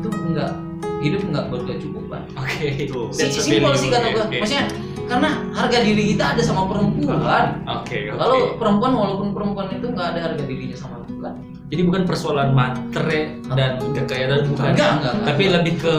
[0.00, 0.63] Itu enggak
[1.04, 2.88] hidup enggak berkecukupan Oke.
[3.12, 4.36] A simpel sih kata oke, gua oke.
[4.40, 4.64] maksudnya
[5.04, 8.08] karena harga diri kita ada sama perempuan Oke.
[8.08, 8.16] oke.
[8.16, 13.40] kalau perempuan walaupun perempuan itu enggak ada harga dirinya sama laki-laki Jadi bukan persoalan materi
[13.56, 14.76] dan kekayaan bukan.
[14.76, 15.26] Enggak, enggak, enggak.
[15.32, 15.94] Tapi lebih ke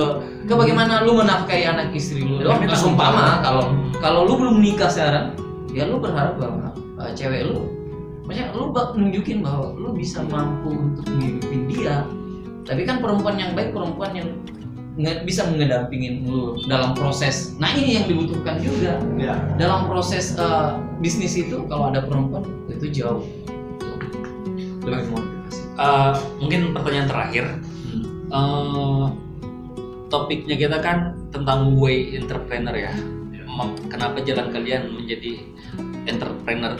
[0.45, 4.87] ke bagaimana lu menafkahi anak istri lu doang Memang seumpama kalau kalau lu belum nikah
[4.87, 5.33] sekarang
[5.73, 6.69] ya lu berharap bahwa
[7.01, 7.65] uh, cewek lu
[8.29, 12.05] maksudnya lu bak nunjukin bahwa lu bisa mampu untuk menghidupin dia
[12.65, 14.29] tapi kan perempuan yang baik perempuan yang
[14.97, 21.35] bisa mengedampingin lu dalam proses nah ini yang dibutuhkan juga ya dalam proses uh, bisnis
[21.35, 23.27] itu kalau ada perempuan itu jauh
[24.85, 27.45] lebih motivasi eh, mungkin pertanyaan terakhir.
[28.29, 29.05] Eh,
[30.09, 32.93] topiknya kita kan tentang way entrepreneur ya.
[33.45, 35.41] Mem- Kenapa jalan kalian menjadi
[36.05, 36.77] entrepreneur?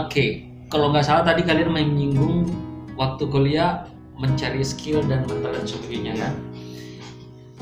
[0.00, 2.48] Oke, kalau nggak salah tadi kalian menyinggung
[2.94, 6.32] waktu kuliah mencari skill dan mental dan sebagainya kan.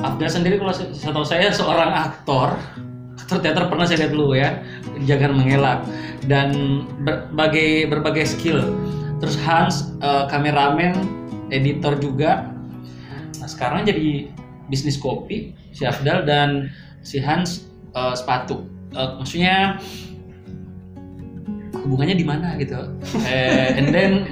[0.00, 2.56] Abdul sendiri kalau se- setahu saya seorang aktor,
[3.20, 4.64] aktor teater pernah saya lihat dulu ya,
[5.04, 5.84] jangan mengelak
[6.24, 6.52] dan
[7.04, 8.64] berbagai berbagai skill.
[9.20, 10.96] Terus Hans eh, kameramen,
[11.52, 12.48] editor juga.
[13.38, 14.32] Nah, sekarang jadi
[14.72, 16.72] bisnis kopi si Afdal dan
[17.04, 18.64] si Hans eh, sepatu.
[18.96, 19.76] Eh, maksudnya
[21.82, 22.78] hubungannya di mana gitu?
[23.26, 24.22] Eh, and then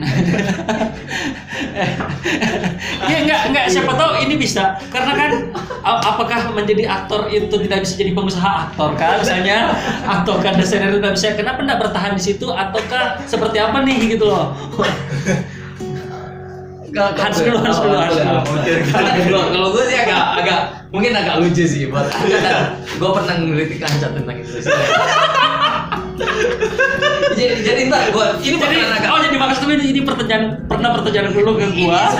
[3.11, 4.78] ya enggak enggak siapa tahu ini bisa.
[4.94, 5.30] Karena kan
[5.82, 8.70] apakah menjadi aktor itu tidak bisa jadi pengusaha?
[8.70, 9.74] Aktor kan misalnya?
[10.07, 11.34] Atau kan desainer tidak bisa?
[11.34, 12.46] Kenapa tidak bertahan di situ?
[12.55, 14.55] Ataukah seperti apa nih gitu loh?
[16.90, 18.42] Hans dulu, Hans dulu, Hans dulu.
[19.46, 22.11] Kalau gue sih agak agak mungkin agak lucu sih buat
[22.98, 24.59] gue pernah ngelitik Anca tentang itu.
[27.41, 31.32] Jadi jadi ntar gue ini jadi agak oh jadi maksud ini, ini pertanyaan pernah pertanyaan
[31.32, 32.12] dulu ke gua.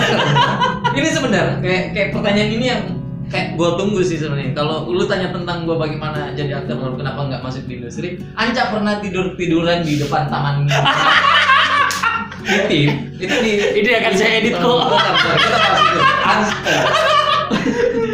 [0.97, 2.81] ini sebenarnya kayak kayak pertanyaan ini yang
[3.31, 4.51] kayak gue tunggu sih sebenarnya.
[4.51, 8.19] Kalau lu tanya tentang gue bagaimana jadi aktor kenapa nggak masuk di industri?
[8.35, 10.67] Anca pernah tidur tiduran di depan taman
[12.67, 12.89] tim
[13.21, 14.81] itu di Ini akan saya edit kok.
[14.89, 16.01] Kita bahas itu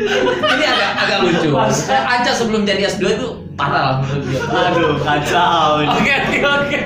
[0.08, 1.50] ini agak agak lucu.
[1.92, 3.28] Anca sebelum jadi S2 itu
[3.58, 3.96] parah lah
[4.70, 5.82] aduh kacau.
[5.98, 6.78] Oke oke oke.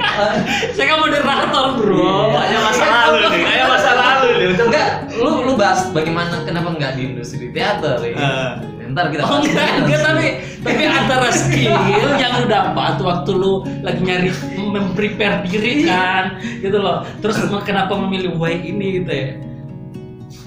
[0.71, 2.31] Saya kan moderator bro.
[2.31, 4.47] Kayak masa lalu nih kayak masa lalu nih.
[4.55, 4.87] Enggak
[5.19, 8.15] lu lu bahas bagaimana kenapa nggak di industri teater ya?
[8.15, 8.51] Eh.
[8.91, 10.27] ntar kita Oh enggak, enggak tapi
[10.67, 17.03] tapi antara skill yang lu dapat waktu lu lagi nyari memprepare diri kan gitu loh.
[17.19, 19.27] Terus kenapa memilih way ini gitu ya?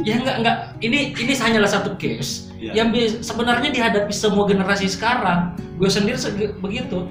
[0.04, 0.56] Ya enggak enggak.
[0.80, 2.80] Ini ini hanyalah satu case Iya.
[2.80, 2.88] yang
[3.20, 5.52] sebenarnya dihadapi semua generasi sekarang.
[5.76, 6.16] Gue sendiri
[6.64, 7.04] begitu.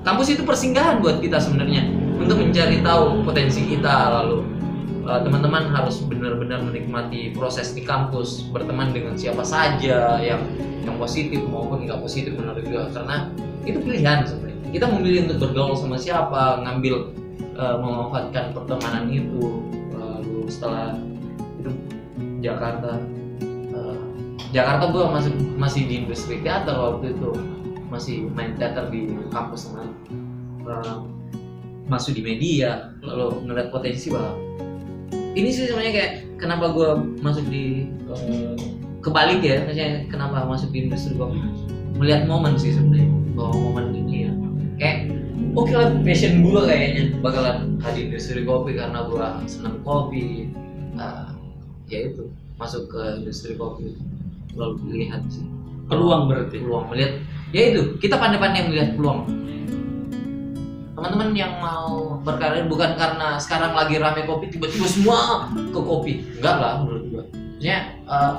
[0.00, 1.84] kampus itu persinggahan buat kita sebenarnya
[2.16, 4.48] untuk mencari tahu potensi kita lalu
[5.04, 10.40] uh, teman-teman harus benar-benar menikmati proses di kampus berteman dengan siapa saja yang
[10.88, 13.28] yang positif maupun nggak positif menurut gue karena
[13.68, 17.12] itu pilihan sebenarnya kita memilih untuk bergaul sama siapa ngambil
[17.60, 20.96] uh, memanfaatkan pertemanan itu lalu setelah
[21.60, 21.70] itu
[22.40, 22.96] Jakarta
[24.50, 27.30] Jakarta gue masih masih di industri teater waktu itu.
[27.90, 29.70] Masih main teater di kampus
[30.66, 31.06] uh,
[31.86, 32.90] masuk di media.
[33.02, 34.34] Lalu ngeliat potensi bahwa
[35.38, 36.88] ini sih sebenarnya kayak kenapa gue
[37.22, 38.58] masuk di uh,
[39.06, 39.62] kebalik ya.
[39.62, 41.38] Maksudnya kenapa masuk di industri kopi
[41.94, 43.06] melihat momen sih sebenarnya.
[43.38, 44.32] Bahwa momen ini ya.
[44.82, 44.98] Kayak
[45.54, 50.50] oke lah passion gue kayaknya bakalan di industri kopi karena gue senang kopi.
[50.98, 51.38] Uh,
[51.86, 52.26] ya itu.
[52.58, 53.94] Masuk ke industri kopi
[54.54, 55.46] lalu lihat sih.
[55.90, 56.62] Peluang berarti.
[56.62, 57.12] peluang melihat.
[57.50, 59.26] Ya itu kita pandai-pandai melihat peluang.
[60.94, 66.22] Teman-teman yang mau berkarir bukan karena sekarang lagi rame kopi tiba-tiba semua ke kopi.
[66.38, 67.24] Enggak lah menurut gua.
[67.26, 68.34] Maksudnya eh,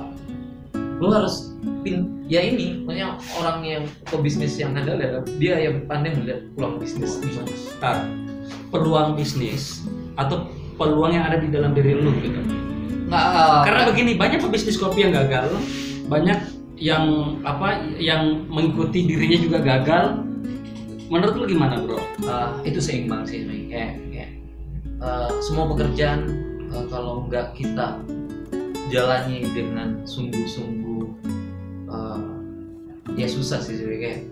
[1.01, 1.51] lu harus
[1.82, 6.78] pin ya ini maksudnya orang yang pebisnis yang handal ya dia yang pandai melihat peluang
[6.80, 7.18] bisnis.
[7.20, 8.05] Bentar.
[8.72, 9.84] peluang bisnis
[10.16, 10.47] atau
[10.80, 12.39] peluang yang ada di dalam diri lu gitu.
[13.12, 15.51] nggak eh, Karena begini banyak pebisnis kopi yang gagal,
[16.12, 16.39] banyak
[16.76, 20.05] yang apa yang mengikuti dirinya juga gagal.
[21.07, 21.99] Menurut lu gimana bro?
[22.28, 24.32] Uh, itu seimbang sih kayak, kayak
[24.99, 26.36] uh, semua pekerjaan
[26.72, 27.99] uh, kalau nggak kita
[28.91, 31.03] jalani dengan sungguh-sungguh
[31.88, 32.20] uh,
[33.16, 34.28] ya susah sih kayak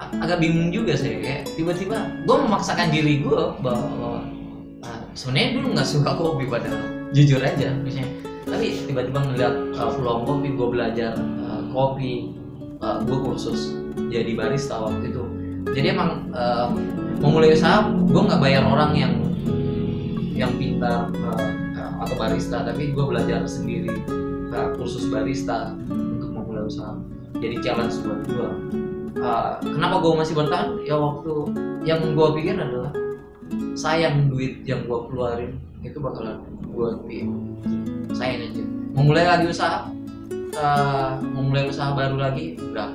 [0.00, 4.24] ag- agak bingung juga saya kayak tiba-tiba gue memaksakan diri gue bahwa
[4.80, 6.84] uh, sebenarnya dulu nggak suka kopi padahal.
[7.12, 8.08] Jujur aja misalnya
[8.44, 12.32] tapi tiba-tiba ngeliat uh, peluang kopi gue belajar uh, kopi.
[12.84, 13.72] Uh, gue kursus
[14.12, 15.24] jadi barista waktu itu.
[15.72, 16.68] Jadi emang uh,
[17.18, 19.14] memulai usaha gue nggak bayar orang yang
[20.36, 21.48] yang pintar uh,
[22.04, 22.60] atau barista.
[22.60, 23.90] Tapi gue belajar sendiri
[24.52, 26.92] uh, kursus barista untuk memulai usaha.
[27.40, 28.48] Jadi challenge buat gue
[29.14, 30.74] Uh, kenapa gue masih bertahan?
[30.82, 31.32] Ya waktu
[31.86, 32.90] yang gue pikir adalah
[33.78, 35.54] sayang duit yang gue keluarin
[35.84, 36.90] itu bakalan gue
[38.16, 38.62] sayang aja.
[38.94, 39.86] Memulai lagi usaha
[40.56, 42.90] uh, memulai usaha baru lagi udah.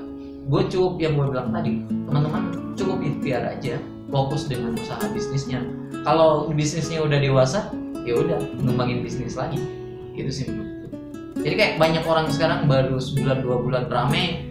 [0.49, 3.77] Gue cukup yang gue bilang tadi teman-teman cukup ikhtiar aja
[4.09, 5.61] fokus dengan usaha bisnisnya.
[6.01, 7.69] Kalau bisnisnya udah dewasa
[8.03, 9.61] ya udah ngembangin bisnis lagi.
[10.17, 10.49] Itu sih
[11.39, 14.43] jadi kayak banyak orang sekarang baru sebulan dua bulan rame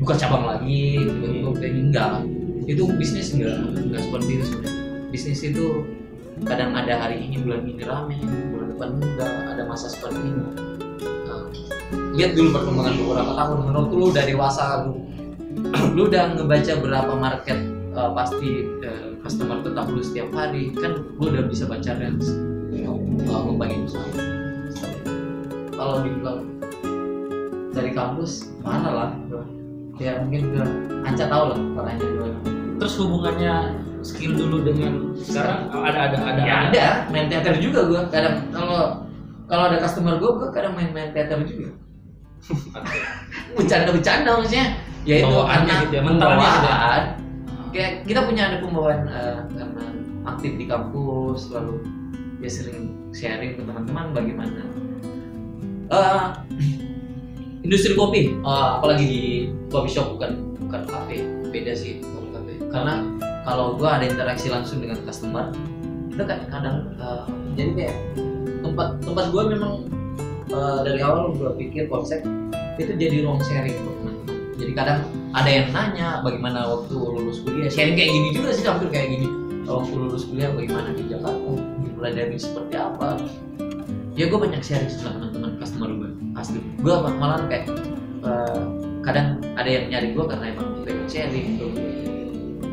[0.00, 2.12] buka cabang lagi tiba-tiba enggak.
[2.64, 4.74] Itu bisnis enggak enggak seperti itu sebenarnya.
[5.12, 5.66] Bisnis itu
[6.46, 10.42] kadang ada hari ini bulan ini rame bulan depan enggak ada masa seperti ini.
[11.26, 11.44] Nah,
[12.16, 13.58] lihat dulu perkembangan beberapa tahun.
[13.70, 14.92] Menurut lu udah dewasa lu
[15.96, 17.58] lu udah ngebaca berapa market
[17.92, 20.72] uh, pasti uh, customer tetap lu setiap hari?
[20.78, 22.26] Kan lu udah bisa baca range
[23.28, 24.06] uh, ngembangin usaha
[25.80, 26.44] kalau dibilang
[27.72, 29.10] dari kampus mana lah
[29.96, 30.68] ya mungkin udah
[31.08, 31.90] anca tahu lah gimana
[32.80, 33.54] Terus hubungannya
[34.02, 35.68] skill dulu dengan sekarang?
[35.72, 36.40] Ada ada ada.
[36.42, 36.84] Ya ada.
[37.12, 38.02] Main teater juga gua.
[38.08, 39.04] Kadang kalau
[39.46, 41.74] kalau ada customer gua gua kadang main-main teater juga.
[43.56, 44.80] Bercanda-bercanda maksudnya.
[45.08, 46.02] Ya itu karena gitu ya, gitu ya.
[46.04, 47.02] pembawaan
[47.70, 49.84] kayak kita punya ada pembawaan eh, karena
[50.26, 51.80] aktif di kampus lalu
[52.42, 54.60] ya sering sharing ke teman-teman bagaimana.
[55.90, 56.26] Eh,
[57.66, 58.34] industri kopi.
[58.34, 59.22] Eh, apalagi di
[59.70, 61.24] coffee shop bukan bukan kafe.
[61.50, 62.52] Beda sih kalau kafe.
[62.70, 62.94] Karena
[63.46, 65.52] kalau gua ada interaksi langsung dengan customer
[66.12, 67.22] kita kan kadang eh,
[67.56, 67.96] jadi kayak
[68.60, 69.72] tempat tempat gua memang
[70.50, 72.20] eh, dari awal gua pikir konsep
[72.80, 74.16] itu jadi ruang sharing teman-teman.
[74.56, 75.04] Jadi kadang
[75.36, 77.68] ada yang nanya bagaimana waktu lulus kuliah?
[77.68, 79.28] Sharing kayak gini juga sih hampir kayak gini.
[79.68, 81.52] Waktu lulus kuliah bagaimana di Jakarta?
[81.92, 83.20] Mulai dari seperti apa?
[84.16, 86.10] Ya gue banyak sharing sama teman-teman customer gue
[86.40, 87.68] asli gue malah kayak
[88.24, 88.62] eh,
[89.04, 91.66] kadang ada yang nyari gue karena emang pengen sharing gitu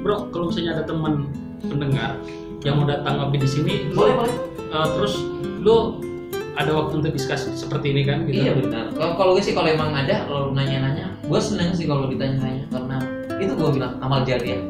[0.01, 1.29] bro kalau misalnya ada teman
[1.65, 2.17] pendengar
[2.65, 4.35] yang mau datang ngopi di sini boleh boleh
[4.73, 5.13] uh, terus
[5.61, 6.01] lu
[6.57, 9.69] ada waktu untuk diskusi seperti ini kan gitu iya benar kalau kalau gue sih kalau
[9.69, 12.97] emang ada kalau nanya-nanya gue seneng sih kalau ditanya-tanya karena
[13.37, 14.61] itu gue bilang amal jariah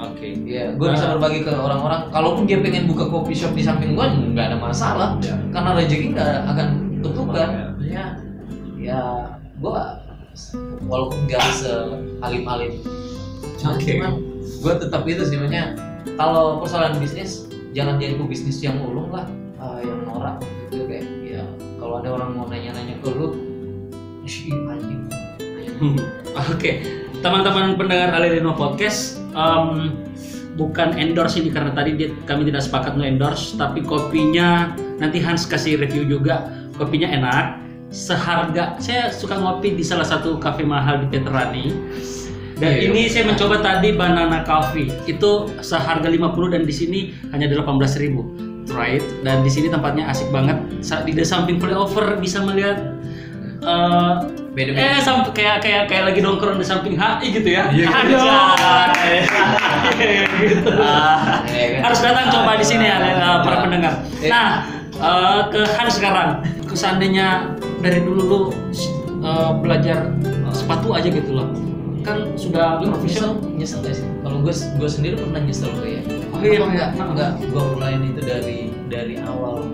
[0.00, 2.08] oke Iya, gue bisa berbagi ke orang-orang.
[2.08, 5.18] Kalaupun dia pengen buka coffee shop di samping gue, nggak ada masalah.
[5.20, 5.36] Ya.
[5.52, 6.68] Karena rezeki nggak akan
[7.04, 7.48] tutupan.
[7.84, 8.16] Ya.
[8.78, 9.02] Ya
[9.58, 9.80] gue
[10.86, 12.78] walaupun nggak sealim-alim,
[13.66, 13.98] Oke.
[13.98, 14.12] cuman
[14.58, 15.36] gue tetap itu sih.
[15.38, 15.78] Maksudnya,
[16.18, 19.26] kalau persoalan bisnis, jangan jadi pebisnis yang ulung lah,
[19.62, 21.06] ah, yang norak gitu kayak.
[21.22, 21.42] Ya,
[21.78, 23.36] kalau ada orang mau nanya-nanya ke lu,
[24.26, 25.06] sih anjing.
[26.52, 26.82] Oke,
[27.22, 29.94] teman-teman pendengar Alirino Podcast, em,
[30.58, 35.78] bukan endorse ini karena tadi dia, kami tidak sepakat nge-endorse, tapi kopinya nanti Hans kasih
[35.78, 36.50] review juga.
[36.78, 37.58] Kopinya enak,
[37.90, 38.78] seharga.
[38.78, 41.66] Saya suka ngopi di salah satu kafe mahal di Veterani.
[42.58, 43.10] Dan Iya, ini iya.
[43.10, 44.90] saya mencoba tadi banana coffee.
[45.06, 48.66] Itu seharga 50 dan di sini hanya 18.000.
[48.66, 49.06] Try it.
[49.22, 50.58] Dan di sini tempatnya asik banget.
[50.82, 52.98] Sa- Di samping flyover bisa melihat
[53.62, 54.14] eh,
[54.58, 54.90] Beda-beda.
[54.90, 57.70] Eh, sampai kayak kayak kayak lagi nongkrong di samping HI gitu ya.
[57.70, 58.18] Iya, Aduh.
[60.42, 60.70] gitu.
[60.74, 61.80] Ah, ya kan?
[61.86, 64.02] Harus datang coba di sini ya eh, para pendengar.
[64.18, 64.30] Iya.
[64.30, 64.48] Nah,
[64.98, 66.42] eh, ke Hans sekarang.
[66.74, 68.40] Seandainya dari dulu lu
[69.22, 70.10] eh, belajar
[70.50, 71.48] sepatu aja gitu loh.
[72.06, 73.38] Kan sudah lu profesional.
[73.54, 74.06] nyesel gak sih?
[74.22, 76.00] Kalau gue gue sendiri pernah nyesel tuh ya.
[76.32, 79.66] Oh iya, Kenapa nggak nggak gue mulain itu dari dari awal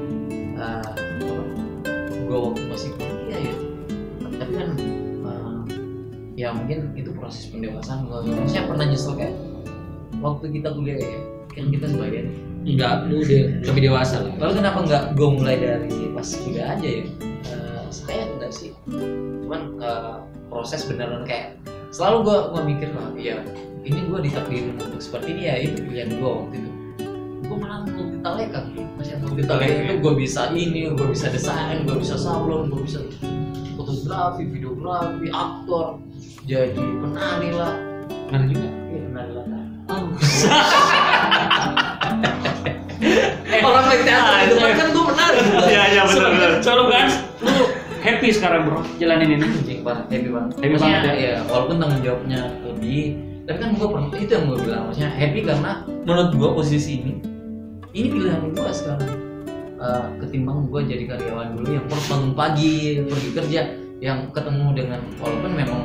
[0.57, 0.93] uh,
[2.25, 3.55] gue waktu masih kuliah ya.
[4.35, 5.59] Kan eh,
[6.35, 9.35] ya mungkin itu proses pendewasaan gue saya pernah nyesel kayak
[10.19, 11.21] waktu kita kuliah ya
[11.55, 12.27] kan kita sebagian
[12.65, 14.33] Enggak, lu udah lebih dewasa lah.
[14.41, 17.05] lalu kenapa nggak gue mulai dari pas kuliah aja ya?
[17.45, 18.73] Eh, saya enggak sih.
[18.89, 20.17] Cuman eh,
[20.49, 21.61] proses beneran kayak
[21.95, 23.39] selalu gue gue mikir lah ya
[23.87, 26.71] ini gue ditakdirin untuk seperti ini ya itu pilihan gue waktu itu.
[27.45, 28.61] Gue malah multi talenta
[28.99, 32.99] masih multi talenta itu gue bisa ini gue bisa desain gue bisa sablon gue bisa
[33.79, 36.03] fotografi videografi aktor
[36.51, 37.79] jadi penari lah.
[38.27, 38.69] Benar juga.
[38.91, 39.45] iya penari lah
[43.55, 45.39] Eh, orang lagi teater itu kan gue menari.
[45.69, 46.51] Iya iya benar benar.
[46.65, 47.07] Selalu kan,
[48.05, 49.47] happy sekarang bro jalanin ini.
[49.49, 53.03] anjing banget happy banget Happy maksudnya banget ya walaupun tanggung jawabnya lebih
[53.45, 55.73] tapi kan gue pernah itu yang gue bilang maksudnya happy karena
[56.05, 57.13] menurut gue posisi ini
[57.93, 59.13] ini pilihan gue sekarang
[59.75, 63.61] Eh, ketimbang gue jadi karyawan dulu yang bangun pagi pergi kerja
[64.01, 65.83] yang ketemu dengan walaupun memang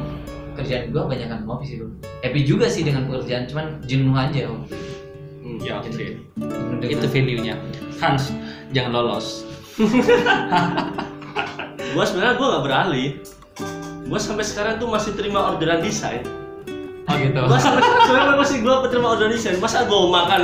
[0.56, 4.48] kerjaan gue banyak kan ngopi sih dulu happy juga sih dengan pekerjaan cuman jenuh aja
[4.48, 4.88] waktu itu.
[5.68, 5.92] Ya, oke.
[5.92, 7.56] Jenuh Itu dengan- value-nya.
[8.00, 8.32] Hans,
[8.72, 9.44] jangan lolos.
[11.94, 13.10] Gua sebenarnya gua nggak beralih.
[14.10, 16.26] Gua sampai sekarang tuh masih terima orderan desain.
[17.10, 17.42] Oh gitu.
[17.46, 19.58] Gua sebenarnya masih gua terima orderan desain.
[19.58, 20.42] Masa gua makan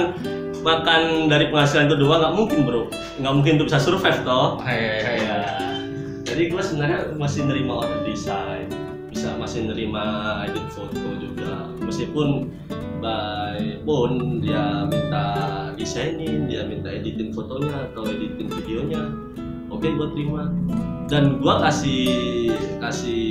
[0.66, 2.90] makan dari penghasilan itu doang nggak mungkin bro.
[3.22, 4.58] Nggak mungkin untuk bisa survive toh.
[4.66, 5.66] Hei, Iya.
[6.26, 8.66] Jadi gue sebenarnya masih nerima order desain,
[9.14, 11.70] bisa masih nerima edit foto juga.
[11.86, 12.50] Meskipun
[12.98, 15.26] by pun dia minta
[15.78, 19.06] desainin, dia minta editing fotonya atau editing videonya,
[19.70, 20.52] oke gue terima.
[21.06, 22.06] Dan gue kasih
[22.82, 23.26] kasih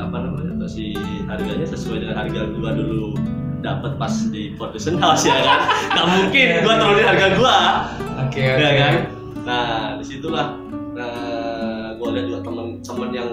[0.00, 0.96] apa namanya kasih
[1.28, 3.12] harganya sesuai dengan harga gue dulu
[3.60, 5.60] dapat pas di production house ya kan.
[5.96, 7.56] Gak mungkin gue turunin harga gue
[8.28, 8.94] Oke, ya kan?
[9.44, 9.68] Nah
[10.00, 10.56] di situlah
[10.96, 13.30] nah, gue lihat juga teman-teman yang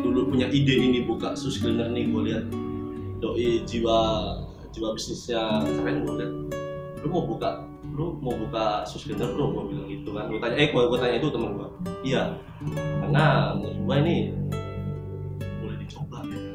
[0.00, 2.44] dulu punya ide ini buka sus cleaner nih gue lihat.
[3.20, 3.98] Doi jiwa
[4.72, 6.32] jiwa bisnisnya keren gue lihat.
[7.04, 7.69] Lu mau buka
[8.00, 10.32] lu mau buka sus cleaner bro gue bilang gitu kan.
[10.32, 11.68] Gue tanya eh gue tanya itu teman gue
[12.00, 12.22] iya.
[13.04, 13.24] Karena
[13.60, 14.16] menurut gue ini
[15.60, 16.24] boleh dicoba.
[16.24, 16.48] Gitu.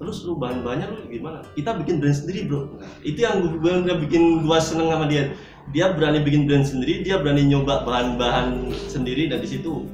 [0.00, 1.44] terus lu bahan-bahannya lu gimana?
[1.52, 2.72] Kita bikin brand sendiri bro.
[2.80, 5.36] Nah, itu yang gue bikin gue seneng sama dia.
[5.76, 9.84] Dia berani bikin brand sendiri dia berani nyoba bahan-bahan sendiri dan di situ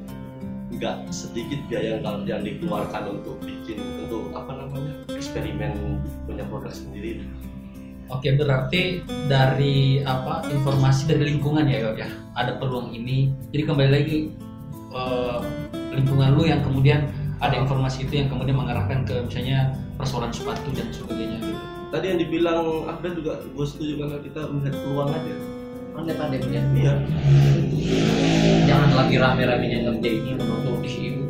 [0.77, 7.25] nggak sedikit biaya yang yang dikeluarkan untuk bikin untuk apa namanya eksperimen punya produk sendiri
[8.07, 12.09] Oke, berarti dari apa informasi dari lingkungan ya, ya.
[12.39, 13.35] Ada peluang ini.
[13.51, 14.19] Jadi kembali lagi
[14.95, 15.39] eh,
[15.97, 17.09] lingkungan lu yang kemudian
[17.41, 21.63] ada informasi itu yang kemudian mengarahkan ke misalnya persoalan sepatu dan sebagainya gitu.
[21.93, 25.35] tadi yang dibilang Ahmad juga gue setuju karena kita melihat peluang aja
[25.97, 26.93] pandai-pandai punya iya
[28.69, 31.21] jangan lagi rame-ramenya ngerja ini menutup di sini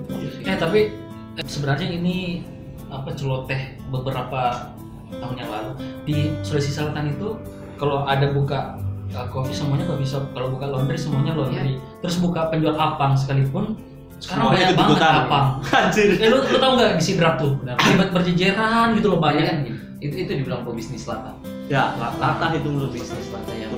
[0.47, 0.95] Eh tapi
[1.35, 2.47] eh, sebenarnya ini
[2.87, 4.71] apa celoteh beberapa
[5.11, 5.71] tahun yang lalu.
[6.07, 7.39] Di Sulawesi Selatan itu
[7.77, 8.81] kalau ada buka
[9.15, 10.23] uh, kopi semuanya nggak bisa.
[10.35, 11.79] Kalau buka laundry semuanya laundry.
[12.03, 13.77] Terus buka penjual apang sekalipun
[14.17, 15.15] sekarang Semuanya banyak banget ikut-ikutan.
[15.29, 15.47] apang.
[15.77, 16.09] Anjir.
[16.17, 17.53] Eh, lu, lu tau nggak di sidrap tuh?
[17.61, 21.37] Ribet berjejeran gitu loh banyak kan gini, itu itu dibilang pebisnis lata.
[21.69, 23.75] Ya latah itu menurut bisnis lata yang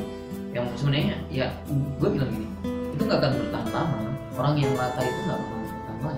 [0.54, 2.46] yang sebenarnya ya gue bilang gini
[2.94, 3.98] itu nggak akan bertahan lama.
[4.38, 6.12] Orang yang lata itu nggak akan bertahan lama.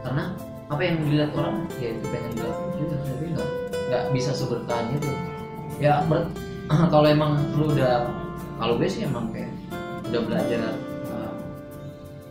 [0.00, 0.24] Karena
[0.66, 3.48] apa yang dilihat orang ya itu pengen dilihat juga tapi nggak
[3.86, 5.10] nggak bisa sebertahan itu.
[5.78, 6.30] Ya ber-
[6.92, 8.10] kalau emang lu udah
[8.58, 9.52] kalau gue sih emang kayak
[10.10, 10.60] udah belajar
[11.12, 11.32] uh,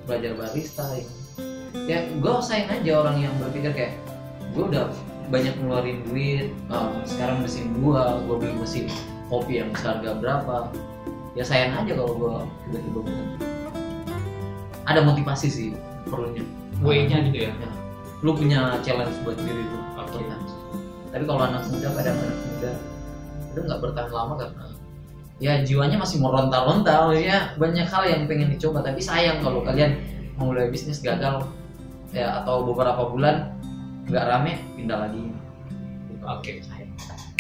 [0.08, 1.06] belajar barista ya,
[1.86, 3.94] ya gue sayang aja orang yang berpikir kayak
[4.56, 4.88] gue udah
[5.28, 8.86] banyak ngeluarin duit uh, sekarang mesin gua gue beli mesin
[9.28, 10.70] kopi yang seharga berapa.
[11.36, 12.36] Ya sayang aja kalau gue
[12.72, 13.12] tiba-tiba
[14.86, 15.70] ada motivasi sih
[16.08, 16.46] perlunya.
[16.80, 17.52] Way-nya gitu ya?
[17.52, 17.72] Ya.
[18.24, 19.80] lu punya challenge buat diri lu.
[20.00, 20.18] Oke.
[20.24, 20.45] Bertahan.
[21.16, 22.72] Tapi kalau anak muda kadang anak muda
[23.56, 24.66] itu nggak bertahan lama karena
[25.40, 28.84] ya jiwanya masih mau rontal-rontal maksudnya banyak hal yang pengen dicoba.
[28.84, 29.96] Tapi sayang kalau kalian
[30.36, 31.48] mulai bisnis gagal
[32.12, 33.48] ya atau beberapa bulan
[34.12, 35.24] nggak rame pindah lagi.
[36.20, 36.60] Oke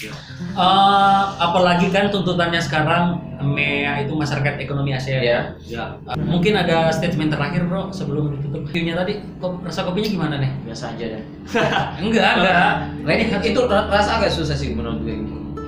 [0.08, 5.40] Eh, apalagi kan tuntutannya sekarang MEA itu masyarakat ekonomi Asia ya.
[5.62, 8.64] ya Eh, mungkin ada statement terakhir bro sebelum ditutup.
[8.70, 10.52] View-nya tadi kok rasa kopinya gimana nih?
[10.64, 11.24] biasa aja deh
[12.04, 12.72] Enggak, enggak.
[13.04, 15.16] Nah, ini itu ra- rasa agak susah sih menurut gue.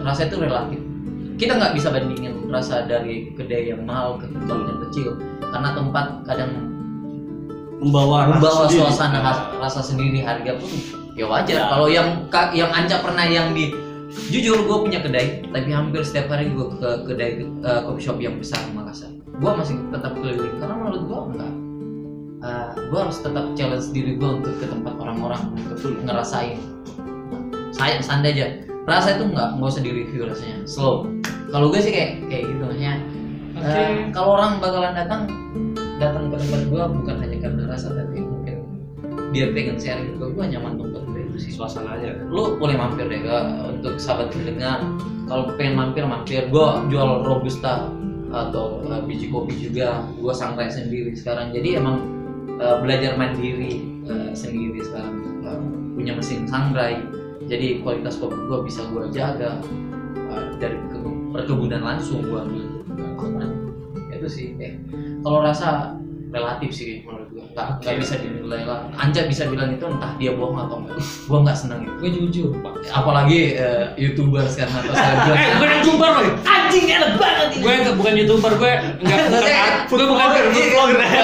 [0.01, 0.79] Rasa itu relatif.
[1.37, 5.09] Kita nggak bisa bandingin rasa dari kedai yang mahal ke tempat yang kecil
[5.47, 6.51] karena tempat kadang
[7.77, 9.21] membawa membawa suasana
[9.61, 10.69] rasa sendiri harga pun
[11.13, 11.55] ya wajar.
[11.55, 11.65] Ya.
[11.69, 13.69] Kalau yang yang Anca pernah yang di
[14.29, 15.45] jujur gue punya kedai.
[15.47, 19.11] Tapi hampir setiap hari gue ke kedai eh, coffee shop yang besar di Makassar.
[19.37, 21.53] Gue masih tetap keliling karena menurut gue enggak.
[22.87, 26.57] Gue harus tetap challenge diri gue untuk ke tempat orang-orang untuk ngerasain.
[27.73, 28.47] Saya santai aja.
[28.87, 30.63] Rasa itu nggak nggak usah di review rasanya.
[30.63, 31.11] Slow.
[31.51, 32.93] Kalau gue sih kayak kayak gitu maksudnya
[33.57, 33.73] Oke.
[33.73, 35.21] eh, kalau orang bakalan datang
[35.97, 38.55] datang ke tempat gue bukan hanya karena rasa tapi mungkin
[39.33, 40.99] dia pengen sharing ke gue nyaman itu
[41.37, 42.27] sih suasananya.
[42.27, 43.37] Lu boleh mampir deh ke
[43.77, 44.81] untuk sahabat pendengar
[45.29, 46.49] kalau pengen mampir mampir.
[46.49, 47.89] Gua jual robusta
[48.33, 50.03] atau uh, biji kopi juga.
[50.19, 51.55] Gua sangrai sendiri sekarang.
[51.55, 52.03] Jadi emang
[52.59, 55.15] uh, belajar mandiri uh, sendiri sekarang.
[55.45, 55.61] Uh,
[55.95, 56.99] punya mesin sangrai.
[57.47, 59.61] Jadi kualitas kopi gua bisa gua jaga
[60.33, 62.65] uh, dari ke- perkebunan langsung gua ambil.
[62.97, 63.53] Uh,
[64.11, 64.47] itu sih.
[64.57, 64.73] Eh,
[65.21, 65.93] kalau rasa
[66.33, 67.26] relatif sih menurut
[67.57, 71.37] nggak nggak bisa dinilai lah Anja bisa bilang itu entah dia bohong atau enggak gua
[71.41, 72.73] nggak seneng itu Gue jujur, Pak.
[72.93, 76.33] apalagi eh, youtuber sekarang atau selebgram Eh, gue youtuber loh.
[76.39, 81.21] anjing enak banget ini Gue bukan youtuber, gue enggak bukan Maksudnya, art- gue bukan Iya,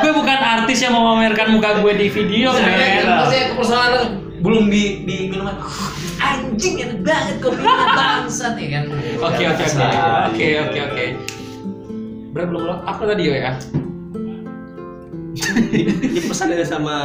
[0.00, 3.02] gue bukan artis yang memamerkan muka gue di video, men.
[3.04, 4.02] maksudnya kepersoalan
[4.38, 5.56] belum di di minuman
[6.16, 8.82] anjing enak banget kopinya bangsat ya kan
[9.18, 9.86] Oke, oke, oke.
[10.30, 11.04] Oke, oke, oke.
[12.30, 12.78] Berapa belum?
[12.84, 13.56] Apa tadi ya?
[15.56, 16.96] Ini pesan aja sama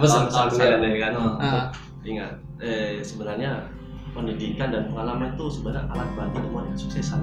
[0.00, 1.12] Pesan, pesan saya kan.
[1.38, 1.64] Ah,
[2.06, 3.68] ingat eh, sebenarnya
[4.12, 7.20] pendidikan dan pengalaman itu sebenarnya alat bantu untuk meraih kesuksesan.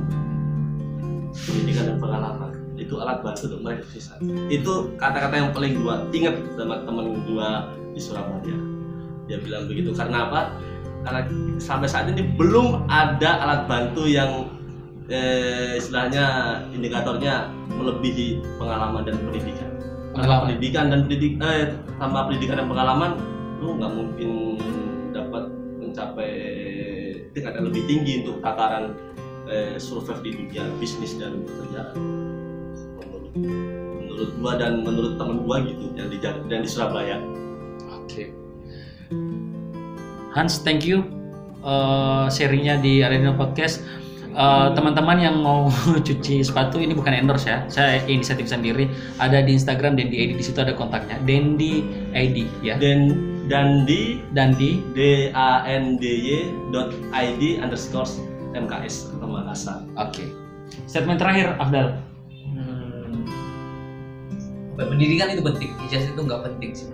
[1.34, 4.20] Pendidikan dan pengalaman itu alat bantu untuk meraih kesuksesan.
[4.50, 8.58] Itu kata-kata yang paling gua ingat sama temen gua di Surabaya.
[9.28, 10.42] Dia bilang begitu karena apa?
[11.04, 11.22] Karena
[11.62, 14.52] sampai saat ini belum ada alat bantu yang
[15.08, 19.77] eh, istilahnya indikatornya melebihi pengalaman dan pendidikan
[20.18, 20.46] tanpa Pengalaman.
[20.50, 21.66] pendidikan dan pendidik eh
[22.02, 23.12] tanpa pendidikan dan pengalaman
[23.62, 24.30] lu nggak mungkin
[25.14, 25.44] dapat
[25.78, 26.32] mencapai
[27.38, 28.98] tingkat yang lebih tinggi untuk tataran
[29.46, 31.94] eh, survive di dunia bisnis dan pekerjaan
[32.98, 33.34] menurut,
[34.02, 37.22] menurut gua dan menurut temen gua gitu yang di dan di Surabaya
[38.08, 38.34] Oke.
[40.34, 41.06] Hans, thank you
[41.62, 43.84] uh, sharingnya di Arena Podcast.
[44.38, 45.66] Uh, teman-teman yang mau
[46.08, 48.86] cuci sepatu ini bukan endorse ya, saya inisiatif sendiri.
[49.18, 51.18] Ada di Instagram Dendi ID di situ ada kontaknya.
[51.26, 51.82] Dendi
[52.14, 52.78] ID ya.
[52.78, 53.18] dan
[53.50, 58.06] dan di Dan di d a n d y dot id underscore
[58.54, 60.22] mks atau Makassar oke.
[60.86, 61.98] Statement terakhir Afdal.
[62.54, 63.26] Hmm.
[64.78, 66.86] pendidikan itu penting ijazah itu nggak penting sih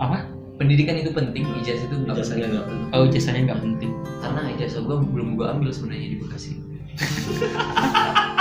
[0.00, 0.24] Apa?
[0.54, 3.90] Pendidikan itu penting ijazah itu nggak ijazahnya penting nggak penting Oh, jasanya nggak penting.
[4.22, 6.50] karena ijazah gue belum gue ambil sebenarnya di Bekasi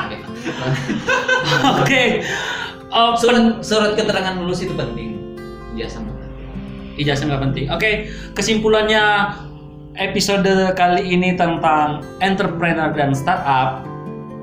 [0.03, 0.17] Oke.
[1.81, 2.03] Oke.
[2.93, 5.17] Uh, surat surat keterangan lulus itu penting
[5.73, 6.13] ijazah mah
[7.01, 7.65] ijazah nggak penting.
[7.73, 7.91] Oke,
[8.37, 9.33] kesimpulannya
[9.97, 10.45] episode
[10.77, 13.81] kali ini tentang entrepreneur dan startup.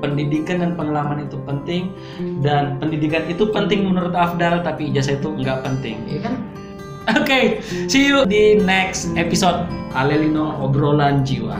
[0.01, 1.93] Pendidikan dan pengalaman itu penting
[2.41, 6.01] dan pendidikan itu penting menurut Afdal tapi ijazah itu nggak penting.
[6.09, 6.35] Iya kan
[7.09, 9.65] Oke, see you di next episode
[9.97, 11.57] Alelino obrolan jiwa.